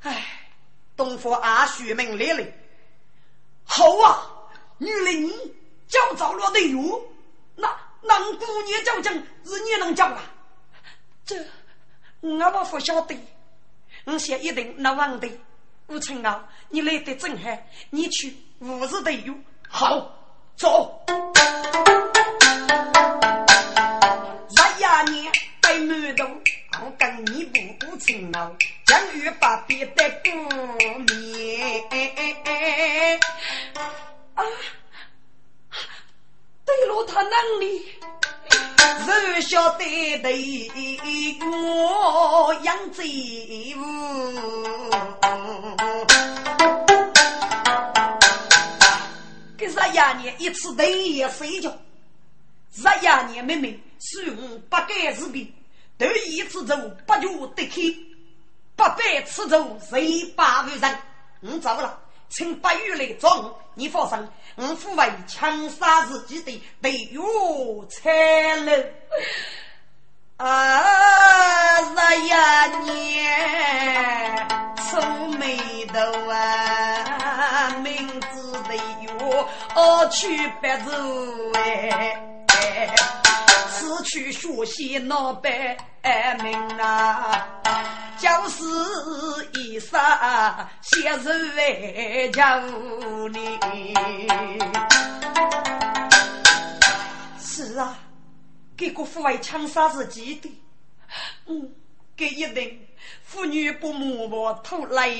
[0.00, 0.50] 唉，
[0.96, 2.44] 东方阿虚名来了。
[3.62, 4.28] 好啊，
[4.78, 5.30] 原来你
[5.86, 7.00] 叫着了的哟。
[7.54, 9.14] 那那姑娘叫真
[9.44, 10.20] 是你能叫啊？
[11.24, 11.36] 这。
[12.20, 13.16] 我不晓得，
[14.04, 15.28] 我想一定能忘的。
[15.92, 17.50] 吴成傲，你来得正好，
[17.90, 19.34] 你去五日队友。
[19.68, 20.10] 好，
[20.56, 21.04] 走。
[24.48, 26.24] 十呀年白馒头，
[26.82, 30.32] 我跟你不吴成傲，将玉把别的过
[30.80, 31.84] 面。
[34.34, 34.42] 啊，
[36.64, 37.84] 对了，他那里？
[39.04, 43.82] 只晓得对我养贼物，
[50.42, 51.72] 一次对夜睡觉，
[52.74, 55.54] 十二年妹妹是我不改之病，
[55.96, 56.76] 头一次走
[57.06, 57.80] 不就得开，
[58.74, 60.98] 八百次走谁把万人，
[61.42, 62.00] 我走了。
[62.28, 68.84] 请八月来找我，你放心，我父为枪杀自己的队友才能。
[70.38, 72.24] 啊，十一
[72.90, 74.48] 年
[74.90, 75.00] 愁
[75.38, 76.00] 眉头
[76.30, 78.76] 啊，名字队
[79.74, 80.92] 二去白走
[81.54, 82.94] 哎。
[83.68, 85.76] 失去学习脑白
[86.42, 87.60] 命啊，
[88.16, 88.64] 将是
[89.54, 90.00] 一生
[90.80, 92.60] 写字为叫
[93.28, 93.58] 你。
[97.40, 97.98] 是啊，
[98.76, 100.48] 给国父为枪杀自己的，
[101.46, 101.74] 嗯，
[102.16, 102.86] 给一定
[103.24, 105.10] 妇女不母我土来，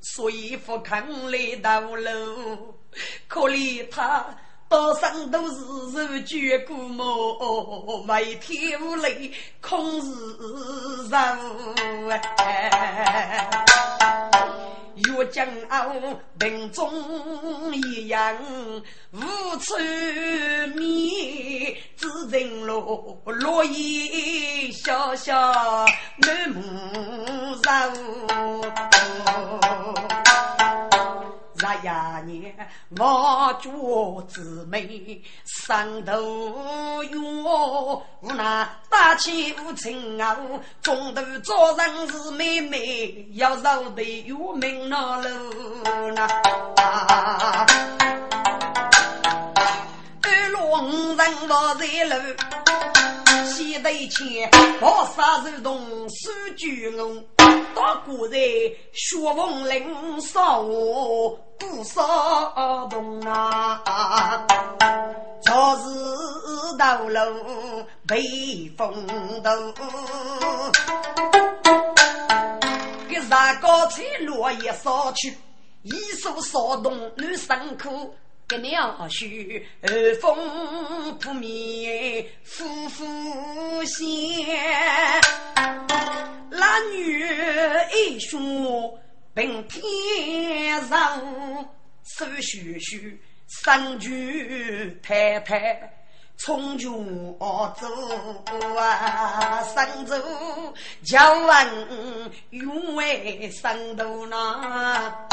[0.00, 2.74] 所以不肯来到楼，
[3.28, 4.24] 可怜他。
[4.68, 5.56] 道上都是
[5.92, 8.04] 受绝过么？
[8.06, 10.12] 为天无泪，空是
[11.08, 11.18] 人。
[15.08, 15.90] 越将傲，
[16.38, 18.36] 病中一样
[19.10, 19.18] 无
[19.56, 19.74] 处
[20.76, 25.34] 觅，只人落落叶小小
[26.18, 26.62] 满目
[27.64, 27.70] 愁。
[31.82, 32.54] 呀年，
[32.98, 37.22] 我主姊妹上头冤，
[38.20, 40.36] 无奈大气无情啊！
[40.82, 46.28] 中途做人是妹妹，要受的有命那路呐。
[50.22, 52.14] 二路五人我在路，
[53.46, 54.50] 西头前
[54.80, 57.24] 跑杀如动数巨龙，
[57.74, 58.40] 大古人
[58.92, 64.46] 血风岭烧我不少动啊！
[65.42, 65.80] 朝日
[66.78, 68.22] 道路被
[68.76, 69.06] 风
[69.42, 69.74] 动，
[73.08, 75.36] 给山高翠落叶烧去，
[75.82, 75.92] 一
[76.22, 78.14] 手烧动女生苦。
[78.50, 84.04] 个鸟絮，寒风扑面，呼呼响。
[86.50, 87.24] 男女
[87.94, 88.42] 一双
[89.32, 91.22] 并天上，
[92.18, 95.99] 手续续，三句太太，
[96.42, 96.90] 从军
[97.38, 97.46] 走
[98.78, 100.16] 啊，上走，
[101.04, 105.28] 叫问永为上头那。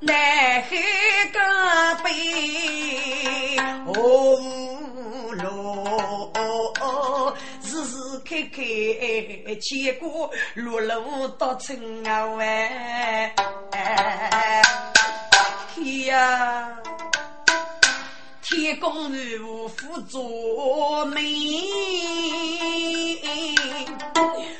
[0.00, 0.14] 南
[0.62, 0.76] 海
[1.32, 1.40] 戈
[2.04, 8.62] 壁红路，时时刻刻
[9.62, 13.30] 牵挂，路路到春啊湾。
[15.74, 16.76] 天呀，
[18.50, 21.22] 天公如辅助美，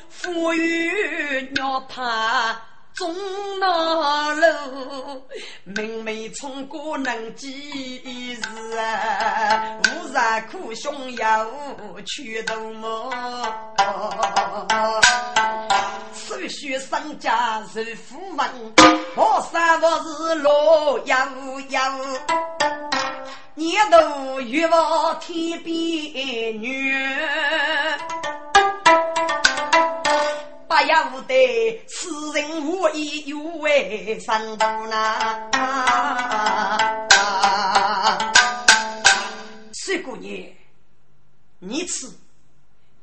[0.09, 2.57] 富裕鸟怕。
[2.95, 3.12] 中
[3.59, 5.22] 南路，
[5.64, 8.38] 明媚冲过能几日？
[9.80, 10.14] 无日
[10.53, 13.11] 苦胸有去头毛，
[16.12, 18.72] 手续商家是富翁，
[19.16, 21.26] 我三我是老幺
[21.70, 21.99] 幺，
[23.61, 26.94] 年头欲望天边女。
[30.66, 35.50] 八呀无得，此人无意有为上头呐。
[39.74, 40.32] 水姑娘，
[41.58, 42.18] 你此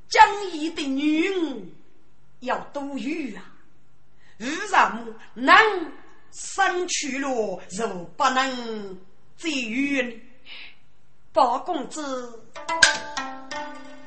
[0.10, 1.72] 江义的女人
[2.40, 3.46] 要多余啊！
[4.40, 5.56] 为什么能
[6.32, 7.88] 生去了，又
[8.18, 9.00] 不能
[9.38, 10.24] 再遇
[11.38, 12.42] 包公子，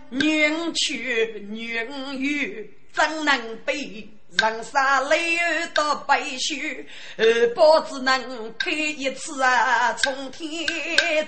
[0.09, 2.77] 女人去，女人遇。
[2.93, 5.39] 怎能比人生累
[5.73, 6.85] 到白雪？
[7.17, 10.67] 二宝只能开一次啊，冲天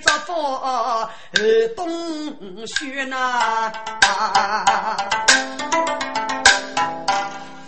[0.01, 1.09] 造福二
[1.73, 3.71] 冬雪呐。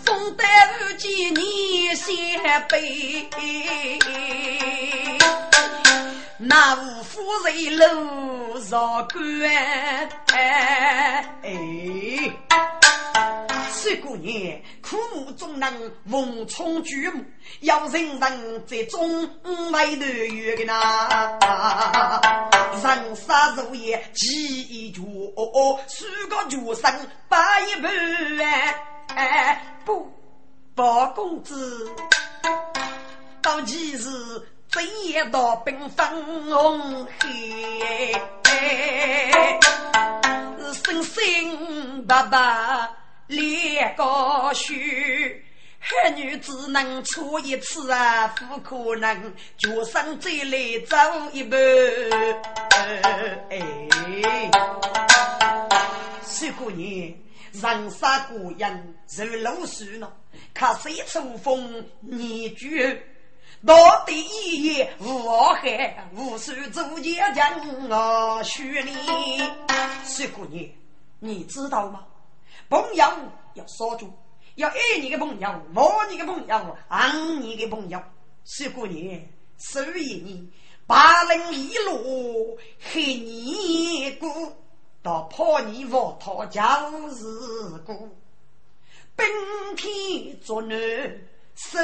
[0.04, 0.44] 风带
[0.90, 3.30] 雨季你先背，
[6.48, 9.20] 那无夫人路上关
[10.32, 11.24] 哎。
[13.82, 17.24] 这个年苦木中能逢冲巨木，
[17.60, 19.22] 要人人在中
[19.70, 21.38] 外头有个那，
[22.82, 25.02] 人杀入夜几一脚，
[25.88, 27.92] 数个脚生八一半
[29.14, 30.12] 哎，不，
[30.74, 31.88] 包公子
[33.40, 34.08] 到几时
[34.76, 36.06] 正夜到兵分
[36.44, 38.12] 红黑，
[40.74, 42.90] 生生白白。
[43.26, 45.42] 两个须，
[45.80, 50.96] 黑女只能出一次啊，不可能脚上再来走
[51.32, 51.56] 一步。
[53.48, 53.58] 哎，
[56.38, 57.18] 这个年
[57.52, 60.12] 人杀过人，受老鼠呢，
[60.52, 63.02] 看谁出风泥居，
[63.66, 68.92] 到底一夜无害，无数足节将我许你。
[70.16, 70.70] 这个年
[71.18, 72.06] 你知道吗？
[72.68, 73.04] 朋友
[73.54, 74.08] 要守住，
[74.54, 78.00] 要爱你的朋友，摸你的朋友，爱你的朋友。
[78.44, 80.48] 十过年，十一年，
[80.86, 82.56] 八人一路
[82.92, 84.56] 黑你过，
[85.02, 86.60] 到破你沃土就
[87.10, 88.16] 是故。
[89.16, 89.26] 冰
[89.76, 90.78] 天作暖
[91.56, 91.78] 手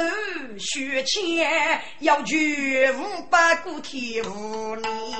[0.59, 5.15] 雪钱，要绝五百个天无你。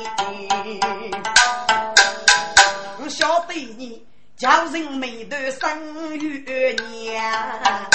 [3.02, 4.06] 我晓得你。
[4.36, 7.92] 叫人眉头生月娘，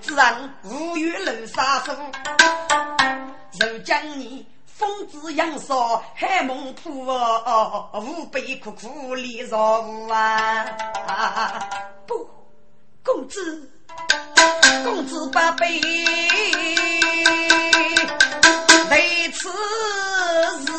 [0.00, 1.92] 自然无缘楼杀手，
[3.60, 4.46] 如将你。
[4.64, 7.06] 风子扬烧海梦铺，
[7.94, 10.66] 无悲苦苦离绕无啊！
[12.06, 12.28] 不，
[13.02, 13.75] 公子，
[14.84, 15.80] 公子不悲，
[18.90, 19.50] 为此
[20.64, 20.72] 事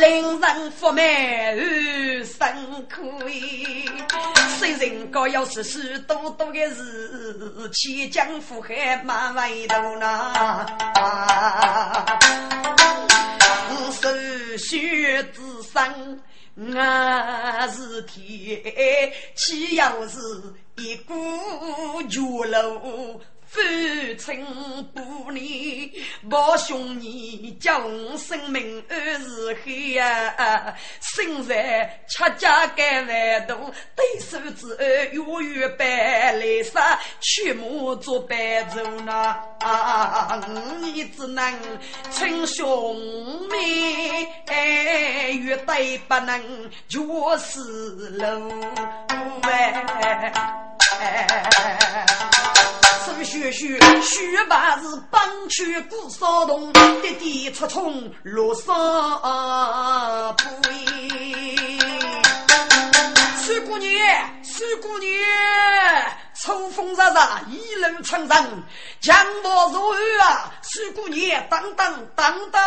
[0.00, 2.98] 令人福美生亏。
[4.58, 10.66] 虽人高要是许多多的事，千江湖海马未渡呐。
[13.90, 14.08] 手
[14.58, 15.40] 血之
[15.72, 16.20] 生，
[16.56, 18.60] 我是天，
[19.34, 20.18] 岂要是
[20.76, 21.14] 一股
[22.08, 23.20] 绝路？
[23.52, 23.60] 父
[24.16, 24.46] 亲
[24.94, 25.92] 不离，
[26.30, 30.72] 保兄弟叫我生命二是黑呀！
[31.00, 33.56] 生在七家干万多，
[33.96, 39.42] 对手之恩永远白来杀，去母做白族呐！
[40.80, 41.52] 你只能
[42.12, 44.28] 亲兄妹，
[45.34, 47.00] 越对不能绝
[47.38, 48.52] 死路
[49.42, 50.32] 哎。
[53.24, 58.72] 雪雪雪白是帮去鼓骚动，滴滴出冲落沙
[60.36, 60.46] 堆。
[63.36, 63.98] 苏姑娘，
[64.42, 65.10] 苏姑娘，
[66.34, 68.62] 秋风飒飒，一路长征，
[69.00, 70.52] 强弩如雨啊！
[70.62, 72.60] 苏姑娘，等等等等，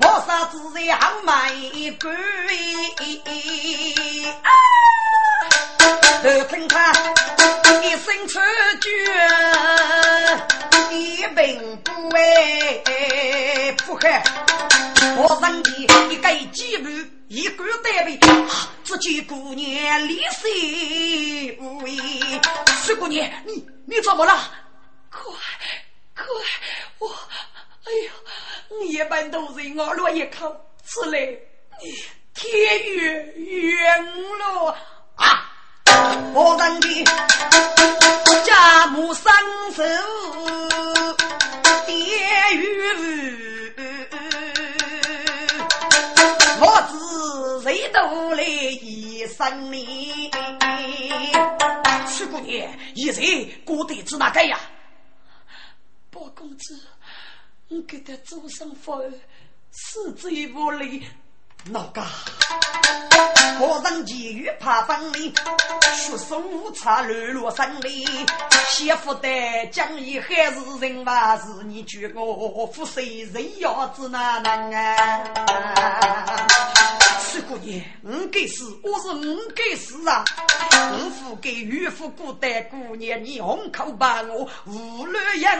[0.00, 1.52] 我杀自在好卖
[2.00, 2.10] 鬼。
[6.24, 6.90] 都听他
[7.82, 8.40] 一声出
[8.80, 8.88] 绝，
[10.90, 12.82] 一病不为
[13.84, 14.24] 不害。
[15.18, 15.82] 我问你，
[16.14, 16.88] 一个几步，
[17.28, 18.18] 一个单位，
[18.84, 20.48] 只见姑娘脸色
[21.58, 21.90] 无为。
[22.84, 24.32] 苏姑娘，你你怎么了？
[25.10, 25.30] 快
[26.16, 26.24] 快，
[27.00, 27.08] 我
[27.84, 28.12] 哎呀，
[28.70, 30.56] 我一般都是我落一口
[30.86, 31.18] 吃来，
[32.34, 34.06] 天远远
[34.38, 34.74] 了
[35.16, 35.50] 啊！
[36.34, 37.04] 我人的
[38.44, 39.32] 家母生
[39.74, 39.82] 手
[41.86, 41.94] 爹
[42.54, 42.56] 与
[46.60, 50.30] 我自谁都来一生里。
[52.08, 54.58] 徐姑娘，一人过得子哪个呀？
[56.10, 56.80] 包公子，
[57.68, 58.96] 你给他做上饭，
[59.70, 61.06] 死罪不离。
[61.66, 62.02] 哪个？
[63.58, 65.32] 我人急于怕分离，
[65.94, 68.06] 血生无差乱落生里。
[68.70, 69.28] 媳妇的
[69.70, 76.63] 讲义还是人吧是你救我负谁人要子哪能啊？
[77.34, 80.24] 苏姑娘，我该死，我是我该死啊！
[80.92, 85.52] 我夫给岳父孤单姑娘，你红口把我无乱养。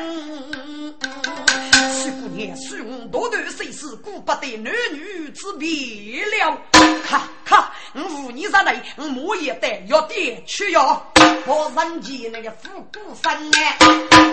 [1.93, 6.57] 苏姑娘，恕我多断生死，顾不得男女之别了。
[7.05, 11.13] 哈哈，我无你上来，我莫也得要点去要。
[11.45, 13.77] 我人前那个富姑生哎，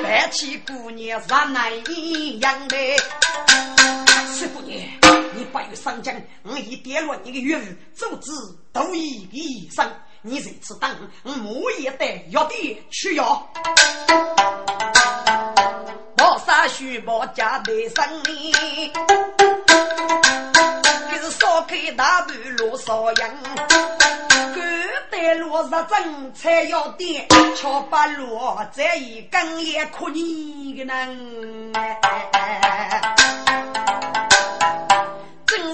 [0.03, 2.77] 白起姑娘上来一样的。
[4.31, 4.79] 苏姑娘，
[5.51, 8.31] 不有上将，我已点落你的岳父，奏之
[8.71, 9.91] 都以一生。
[10.21, 10.89] 你这次等，
[11.23, 13.51] 我莫也得要点去要。
[16.17, 18.53] 我杀须毛家的生里，
[21.09, 23.29] 给是烧开大半路烧羊，
[24.53, 24.61] 狗
[25.09, 28.39] 带落日正才要点，巧把路
[28.71, 31.73] 再一根也哭你个能，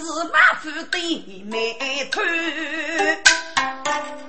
[0.07, 1.73] 真是马夫的美
[2.09, 2.21] 头，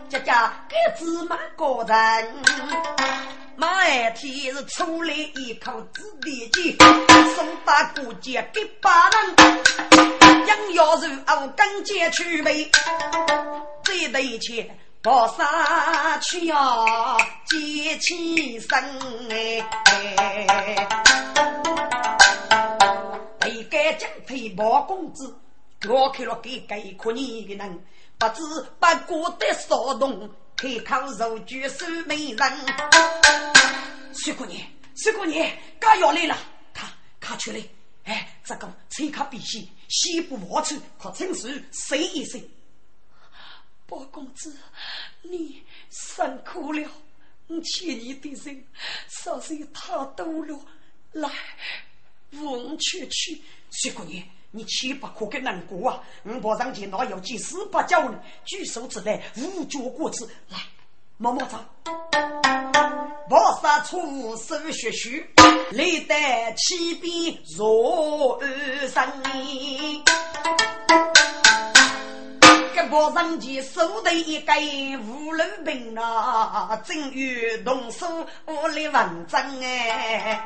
[0.09, 2.35] 家家给芝麻个人。
[3.55, 6.85] 马二天是出来一口子的酒，
[7.37, 9.37] 送到过节给八人，
[10.49, 12.69] 杨腰肉熬干煎去味，
[13.85, 16.57] 这对钱包上去呀，
[17.49, 18.69] 结起身
[19.31, 19.65] 哎。
[23.71, 25.37] 该将配包公子，
[25.87, 27.85] 我开了给给可你的人，
[28.19, 28.43] 不知
[28.81, 30.29] 不觉的骚动。
[30.57, 32.53] 开口如举手美人，
[34.13, 34.61] 徐姑娘，
[34.97, 35.49] 徐姑娘，
[35.79, 36.37] 刚要来了，
[36.75, 37.63] 看看出来，
[38.03, 42.43] 哎，这个吹卡必须，西部王处可称是谁一声？
[43.87, 44.57] 包公子，
[45.23, 46.91] 你辛苦了，
[47.47, 48.65] 我欠你的人，
[49.09, 50.61] 实在太多了。
[51.13, 51.31] 来，
[52.33, 56.03] 我去去，薛姑娘，你岂不可给难过啊？
[56.25, 58.19] 我保上前哪有几十把脚呢？
[58.45, 60.25] 举手之来，无脚过之。
[60.49, 60.59] 来，
[61.19, 61.69] 摸摸掌。
[63.29, 65.29] 菩萨出手学学，
[65.71, 69.03] 历代起笔若二生。
[72.91, 74.53] 我上前手头一个
[75.07, 78.07] 无路兵啊，正欲动手
[78.45, 80.41] 我来文章哎，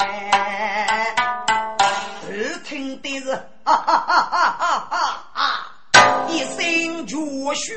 [2.29, 3.33] 耳听的是
[3.65, 5.67] 哈哈哈哈哈哈，
[6.29, 7.17] 一声绝
[7.55, 7.75] 学，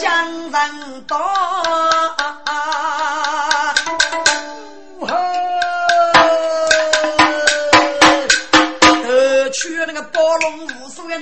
[0.00, 1.16] 江人道。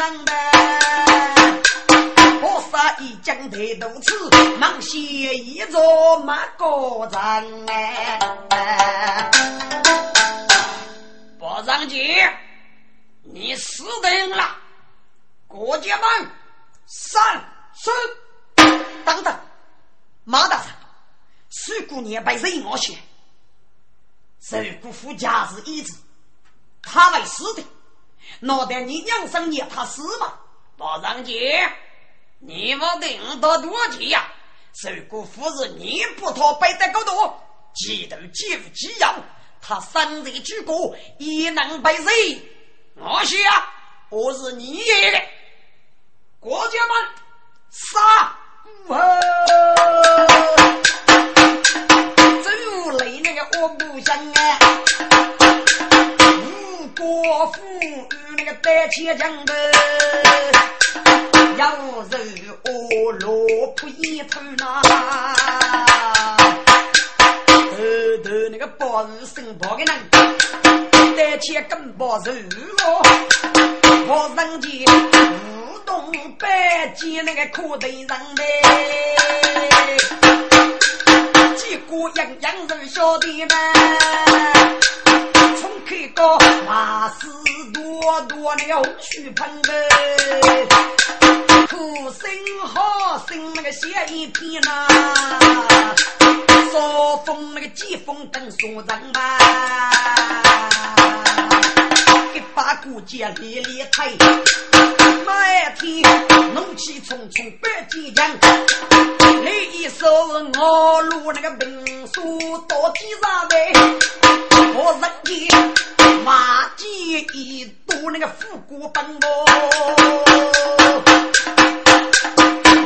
[0.05, 0.33] 无数的，
[2.43, 9.31] 我杀一将太多次，忙写一座马高山哎。
[11.39, 12.31] 包上杰，
[13.23, 14.57] 你死定了！
[15.47, 16.31] 国家们，
[16.87, 17.23] 上
[17.75, 17.91] 是
[19.05, 19.41] 等等，
[20.25, 20.67] 马大人，
[21.51, 22.95] 水姑娘被人我先，
[24.41, 25.97] 受姑父家是一子，
[26.83, 27.63] 他为死的。
[28.41, 30.35] 脑袋你娘生你他死吗？
[30.77, 31.71] 包上杰，
[32.41, 34.27] 你们领到多钱呀？
[34.75, 37.41] 受过夫人你不讨背在高头，
[37.75, 39.15] 记得记不记要？
[39.63, 42.43] 他三日之过，也能被谁？
[42.97, 43.39] 我想
[44.11, 45.23] 我是你爷的，
[46.41, 46.91] 国家们
[47.71, 48.37] 杀！
[52.43, 54.59] 真累那个我不想啊！
[56.97, 59.53] 国父与那个单钱将的，
[61.57, 62.19] 要肉
[62.65, 64.83] 恶罗扑一头呐，
[67.49, 67.77] 后
[68.23, 69.95] 头那个包日生包的人，
[71.17, 72.33] 单钱更包肉
[72.85, 73.03] 哦，
[74.07, 78.43] 包上去无动百见那个可头人的，
[81.57, 83.55] 几个样样人晓得吗？
[85.65, 87.27] 从开高，马是
[87.73, 89.73] 多多了，去喷的，
[91.69, 92.29] 苦心
[92.63, 94.87] 好心那个写一篇呐，
[96.71, 98.85] 扫风那个疾风等送人
[99.15, 99.39] 吧，
[102.35, 105.33] 一把骨节连连抬，每
[105.79, 106.03] 天
[106.53, 108.29] 怒气冲冲百几枪，
[109.45, 110.05] 你一手
[110.59, 112.37] 我路那个兵书
[112.69, 113.73] 到地上呗。
[114.75, 115.49] 我人间
[116.25, 119.45] 马几一多那个富国本哦，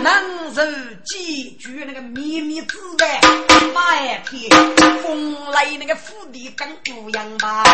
[0.02, 0.62] 能受
[1.04, 3.20] 几句那个秘密之外，
[3.74, 4.48] 马一天
[5.02, 7.64] 风来那个府邸跟不样吧？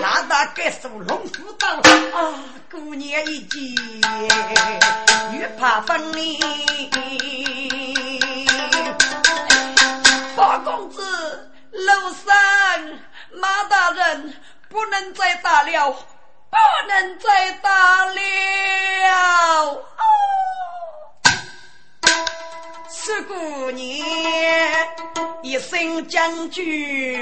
[0.00, 2.34] 哪大该说龙虎刀啊，
[2.70, 3.60] 姑娘一见
[5.32, 6.38] 越怕分离。
[10.34, 11.02] 八公子，
[11.70, 12.34] 楼上
[13.34, 14.34] 马大人
[14.68, 15.94] 不能再打了，
[16.52, 18.20] 不能再打了。
[19.72, 20.02] 哦
[22.88, 24.06] 四姑娘
[25.42, 27.16] 一身将军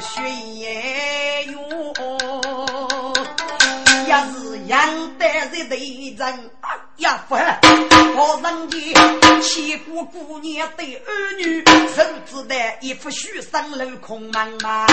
[0.00, 1.94] 血也涌。
[4.06, 5.76] 也是杨德日的
[6.16, 6.50] 人
[6.96, 8.76] 呀，夫，我人家
[9.42, 11.62] 千古姑娘对儿女，
[11.94, 14.86] 手指的一副虚生镂空茫茫，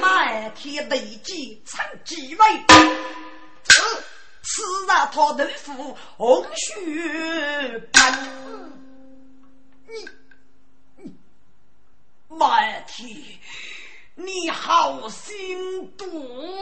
[0.00, 2.46] 满天雷击成几位，
[3.68, 3.82] 吃
[4.42, 8.72] 吃上套豆腐红血喷，
[9.86, 10.08] 你
[10.96, 11.12] 你
[12.28, 13.06] 满天，
[14.14, 16.06] 你好心毒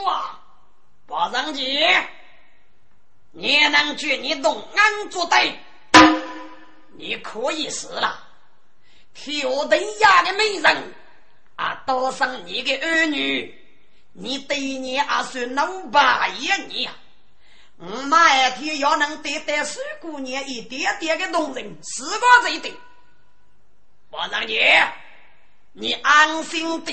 [0.06, 0.40] 啊！
[1.10, 1.64] 报上去，
[3.32, 5.58] 你能去你东安做对，
[6.96, 8.28] 你可以死了。
[9.12, 10.94] 挑灯下的美人
[11.56, 13.52] 啊，多生你的儿女，
[14.12, 16.92] 你对你啊算能把一你呀。
[17.76, 22.72] 我那一天要能对待水姑娘一点点的动人，是我这一点。
[24.10, 24.62] 报上去，
[25.72, 26.92] 你安心的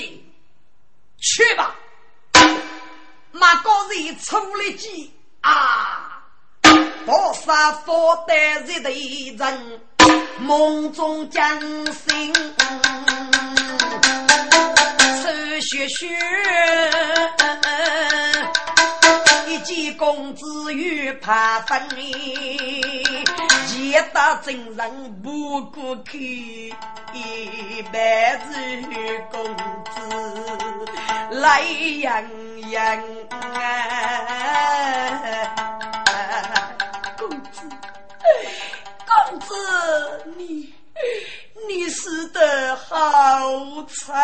[1.18, 1.76] 去吧。
[3.32, 6.22] 马高人出了计啊！
[7.06, 8.34] 多少佛得
[8.66, 8.90] 日的
[9.38, 9.80] 人。
[10.40, 11.40] 梦中惊
[11.92, 12.32] 醒，
[15.22, 16.08] 手血血，
[19.68, 22.10] 见公子又怕分离，
[23.66, 26.74] 见到真人不顾去。
[27.92, 28.54] 白子
[29.30, 29.60] 公子
[31.32, 31.60] 来
[32.00, 32.24] 养
[32.70, 32.98] 养
[33.30, 33.54] 啊！
[37.18, 37.60] 公子，
[39.06, 39.52] 公子，
[40.38, 40.72] 你
[41.68, 44.16] 你死得好惨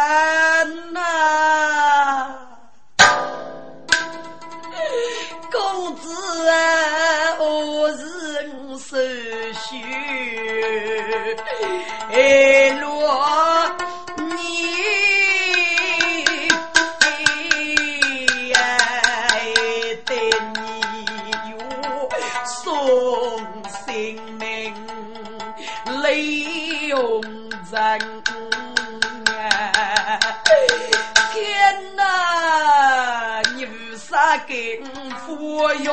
[12.81, 13.77] 落
[14.17, 14.33] 你
[20.07, 20.09] 对
[20.55, 20.57] 你
[21.51, 21.53] 哟
[22.45, 22.63] 送
[23.85, 23.93] 性
[24.39, 24.43] 命，
[26.03, 27.01] 泪红
[27.73, 27.73] 人。
[31.33, 34.81] 天哪，你为啥给
[35.29, 35.93] 我用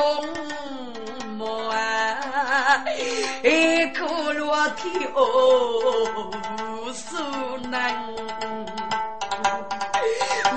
[2.82, 2.90] 啊？
[3.44, 7.18] 一颗落天，无所
[7.70, 7.80] 能。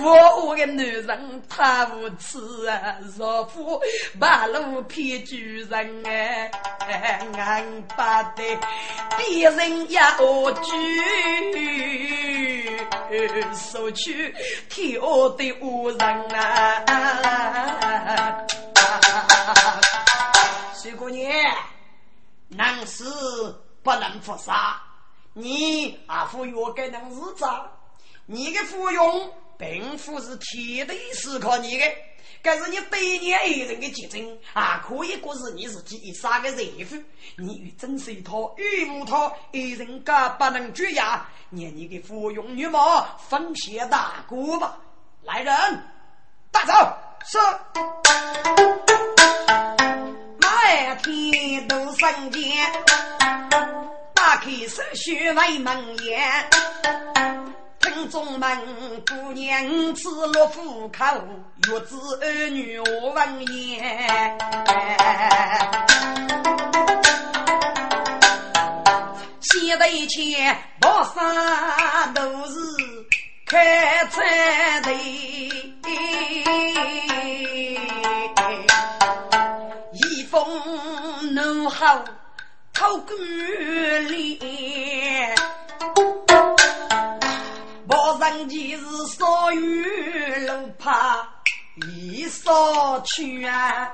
[0.04, 2.96] 我我的男人太无耻啊！
[3.18, 3.82] 若夫
[4.20, 5.36] 八路骗主
[5.70, 6.52] 人哎，
[7.38, 7.64] 俺
[7.98, 8.44] 把得
[9.18, 10.02] 别人要
[10.62, 10.72] 举，
[13.56, 14.32] 收取
[14.70, 15.00] 天下
[15.38, 16.00] 的恶人
[16.36, 16.86] 啊！
[20.80, 21.32] 水 姑娘，
[22.50, 24.82] 能死不能复杀，
[25.34, 27.46] 你阿父药该能日子，
[28.26, 29.32] 你的服用。
[29.58, 31.86] 并不是天地是靠你的，
[32.44, 34.84] 这是你对你爱人的结晶啊！
[34.86, 37.02] 可以过是你自己一生的财富。
[37.38, 41.30] 你与真是一套，与木套，爱人家不能拒呀！
[41.52, 44.78] 念你的服用女貌，奉献大哥吧！
[45.24, 45.56] 来人，
[46.52, 46.74] 带走！
[47.26, 47.38] 是。
[50.66, 52.42] 满天都生见，
[54.16, 56.20] 打开手续为门檐。
[57.80, 58.58] 听众们，
[59.08, 61.06] 姑娘吃落虎口，
[61.70, 64.38] 月子儿女我闻言。
[69.42, 72.56] 现在一切不啥都是
[73.46, 74.90] 开菜的，
[81.86, 82.04] 封怒号
[82.74, 83.14] 透骨
[84.10, 85.36] 脸。
[87.88, 89.86] 我人前是少雨
[90.48, 91.28] 路怕
[91.88, 93.88] 一扫去啊，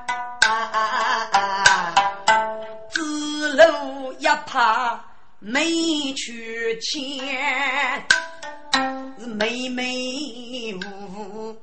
[2.91, 5.03] 子路一怕
[5.39, 8.07] 没去牵，
[9.19, 11.57] 是妹妹无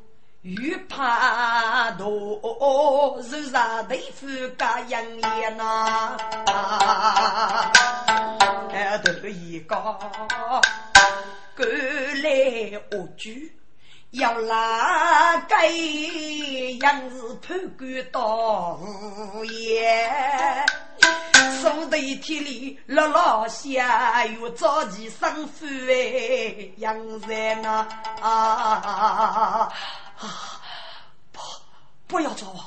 [0.57, 4.27] 又怕多，手上豆腐
[4.57, 6.17] 加养眼呐，
[9.05, 9.77] 头一个。
[11.55, 11.67] 赶
[12.23, 12.31] 来
[12.93, 13.53] 恶举，
[14.13, 15.67] 要拉该
[16.81, 20.65] 样子判官到午夜，
[21.61, 26.97] 手头体里落落下，又着急生父哎，杨
[27.27, 27.87] 人呐
[30.19, 30.61] 啊！
[31.33, 31.41] 不，
[32.07, 32.65] 不要抓我，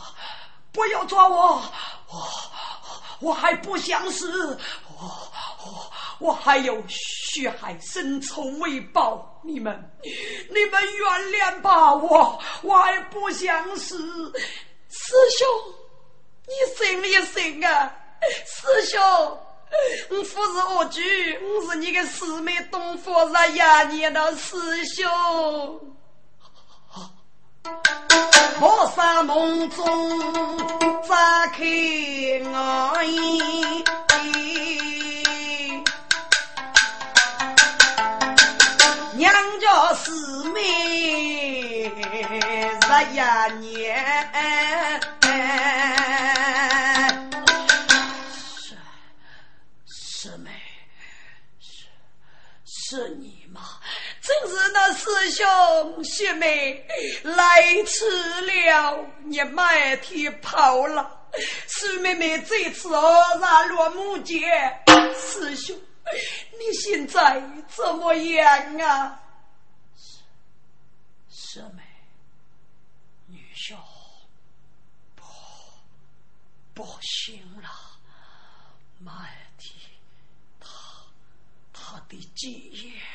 [0.71, 1.61] 不要抓我，
[2.09, 2.29] 我
[3.19, 4.57] 我还不想死，
[4.97, 5.31] 我
[6.19, 6.31] 我。
[6.33, 13.97] 还有血海深仇未报，你们，你们原谅吧，我我还不想死。
[14.89, 15.47] 师兄，
[16.47, 17.95] 你醒一醒啊！
[18.45, 19.01] 师兄，
[20.09, 25.97] 我不是恶举，我是你的师妹东佛日呀，你的师兄。
[29.01, 30.57] 在梦中
[31.09, 31.63] 扎开
[32.53, 33.93] 我眼。
[39.13, 40.11] 娘家姊
[40.51, 40.59] 妹
[42.79, 43.19] 十一
[43.65, 45.01] 年，
[54.73, 56.87] 那师兄师妹
[57.23, 58.05] 来迟
[58.41, 61.19] 了，你满天跑了。
[61.67, 64.41] 师妹妹这次偶然落木间，
[65.15, 65.79] 师兄。
[66.59, 69.19] 你现在怎么样啊？
[71.29, 71.83] 师妹，
[73.27, 73.75] 女婿
[75.15, 75.23] 不
[76.73, 77.69] 不行了，
[78.99, 79.73] 妈的，
[80.59, 80.69] 他
[81.71, 83.10] 他的基业要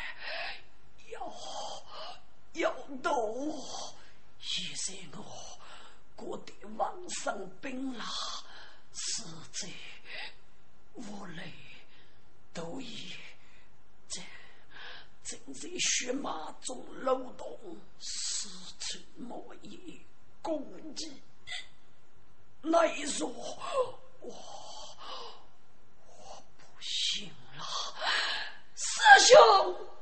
[2.57, 2.70] 要
[3.02, 3.62] 毒，
[4.38, 5.59] 现在我
[6.14, 8.04] 过得王生病了，
[8.92, 9.68] 实在
[10.94, 11.52] 无奈。
[12.52, 13.12] 都已
[14.09, 18.48] 这血马中漏洞，四
[18.78, 19.78] 寸莫言
[20.40, 21.20] 攻击。
[22.62, 24.34] 那一说，我
[26.07, 27.62] 我不行了，
[28.74, 29.36] 师兄，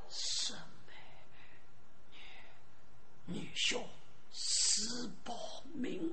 [0.09, 0.52] 师
[0.86, 0.92] 妹，
[3.26, 3.82] 女兄，
[4.32, 5.34] 私报
[5.72, 6.12] 名，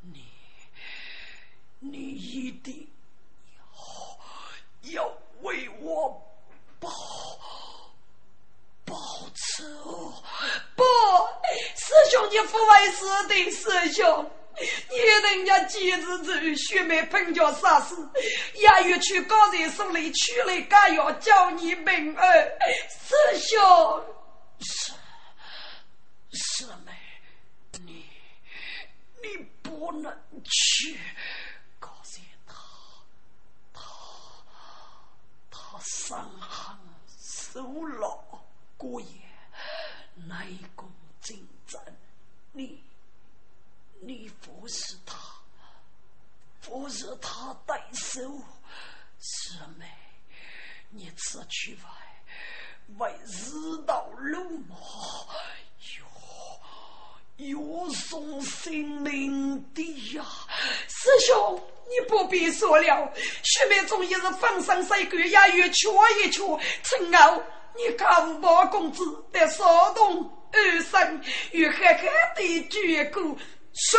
[0.00, 0.24] 你
[1.80, 2.88] 你一定
[4.82, 6.10] 要要为我
[6.78, 6.88] 报
[8.84, 8.96] 报
[9.34, 9.64] 仇！
[10.76, 10.84] 不，
[11.76, 14.30] 师兄，你不为师的师兄。
[14.60, 17.96] 你人家几日子血脉喷脚杀死，
[18.56, 24.04] 押玉去高人手里取来干药，叫你命儿师兄。
[24.60, 24.92] 师
[26.32, 26.92] 师妹，
[27.84, 28.04] 你
[29.22, 29.46] 你
[29.78, 30.12] 不能
[30.44, 30.98] 去
[31.78, 32.54] 告诉他
[33.72, 33.80] 他
[35.48, 36.76] 他伤寒
[37.16, 38.16] 受老
[38.76, 39.20] 过夜，
[40.16, 41.80] 内功精湛，
[42.52, 42.82] 你。
[44.00, 45.18] 你服侍他，
[46.60, 48.20] 服侍他代手，
[49.18, 49.92] 师妹，
[50.90, 51.90] 你此去外
[52.98, 54.76] 为日道路马，
[57.38, 60.24] 有有送性命的呀！
[60.88, 63.12] 师兄，你不必说了，
[63.44, 65.88] 学妹总也是风生水干，也越缺
[66.24, 66.42] 一缺。
[66.82, 67.40] 陈傲，
[67.76, 71.20] 你看五公子的骚动二生，
[71.52, 73.22] 与狠狠的绝过。
[73.72, 73.96] 是，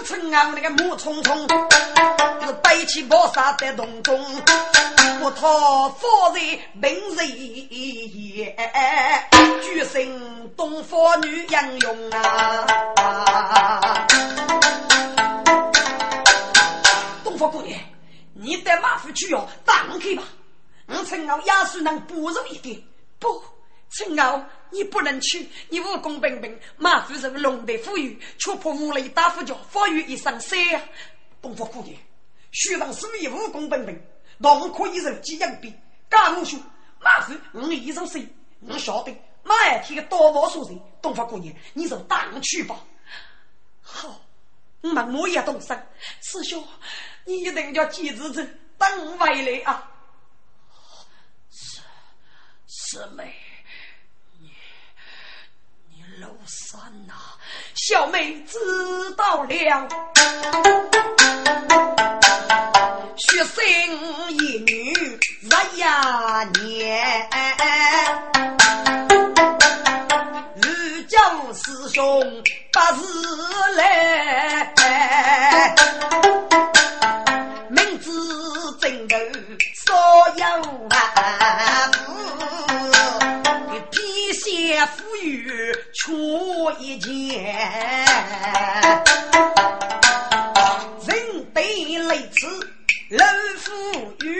[0.00, 1.46] 五层啊，那个木匆匆，
[2.46, 4.22] 是背起宝沙在洞中，
[5.20, 7.26] 不讨夫人名人
[7.70, 8.54] 也，
[9.62, 14.06] 举身东方女英勇啊！
[17.24, 17.80] 东方姑娘，
[18.34, 20.22] 你带马夫去哦，打门去吧。
[20.88, 22.78] 五层啊，亚叔能不容一点，
[23.18, 23.42] 不。
[23.96, 25.48] 陈傲，你不能去！
[25.68, 30.80] 你武功彬彬，马夫人龙德富裕，却破无雷大夫教，发育一身衰呀！
[31.40, 31.94] 东方姑娘，
[32.54, 34.00] 学长是以武功彬彬，
[34.40, 35.74] 同可以人几样比？
[36.08, 36.56] 干我说，
[37.00, 38.24] 马夫我一身衰，
[38.60, 40.80] 我晓得马二天的刀法所人。
[41.02, 42.78] 东方姑娘，你就当去吧。
[43.82, 44.20] 好，
[44.82, 45.76] 我们我也动身。
[46.22, 46.64] 师兄，
[47.24, 48.46] 你一定要记住这
[48.78, 49.90] 等回来啊！
[51.50, 51.80] 是
[52.68, 53.34] 师妹。
[54.38, 54.52] 你
[55.90, 57.14] 你老三呐，
[57.74, 58.56] 小妹知
[59.16, 59.88] 道了。
[63.16, 63.64] 学生
[64.30, 65.48] 一女日
[65.78, 67.28] 呀年，
[70.56, 70.68] 儒
[71.08, 71.16] 教
[71.52, 72.42] 师兄
[72.72, 73.04] 八字
[73.76, 74.74] 来，
[77.70, 78.10] 明知
[78.80, 79.16] 正头
[79.86, 79.94] 少
[80.36, 80.44] 有
[80.88, 80.92] 啊。
[84.32, 87.54] 先富裕出一件，
[93.10, 93.26] 老
[93.58, 93.72] 富
[94.24, 94.34] 裕，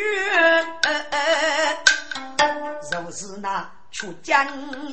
[2.90, 4.46] 若是那出将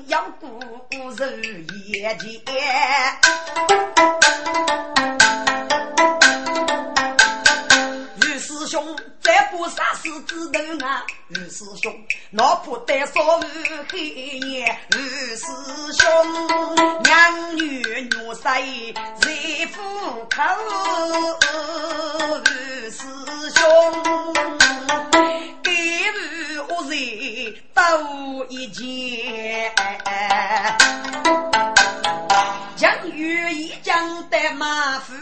[0.08, 0.60] 要骨
[1.18, 1.28] 肉
[1.88, 2.42] 也见。
[8.68, 8.96] 兄，
[9.52, 11.06] 不杀死子头啊！
[11.36, 11.94] 二师兄，
[12.30, 14.08] 哪怕得少日黑
[14.40, 14.98] 夜，二
[15.36, 15.46] 师
[16.00, 16.08] 兄，
[17.04, 18.50] 娘女女婿在
[19.76, 19.80] 虎
[20.30, 20.42] 口，
[21.42, 21.52] 二
[22.90, 23.02] 师
[23.54, 23.62] 兄，
[25.62, 27.82] 给日恶人斗
[28.48, 29.74] 一件，
[32.78, 35.14] 将玉一将得马夫。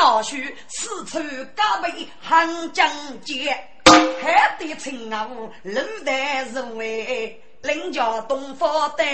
[0.00, 1.18] 要须四处
[1.54, 2.90] 高背横江
[3.20, 5.28] 街，还得称啊
[5.62, 9.04] 路台人为领教东方的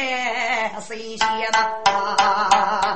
[0.80, 2.94] 神仙呐。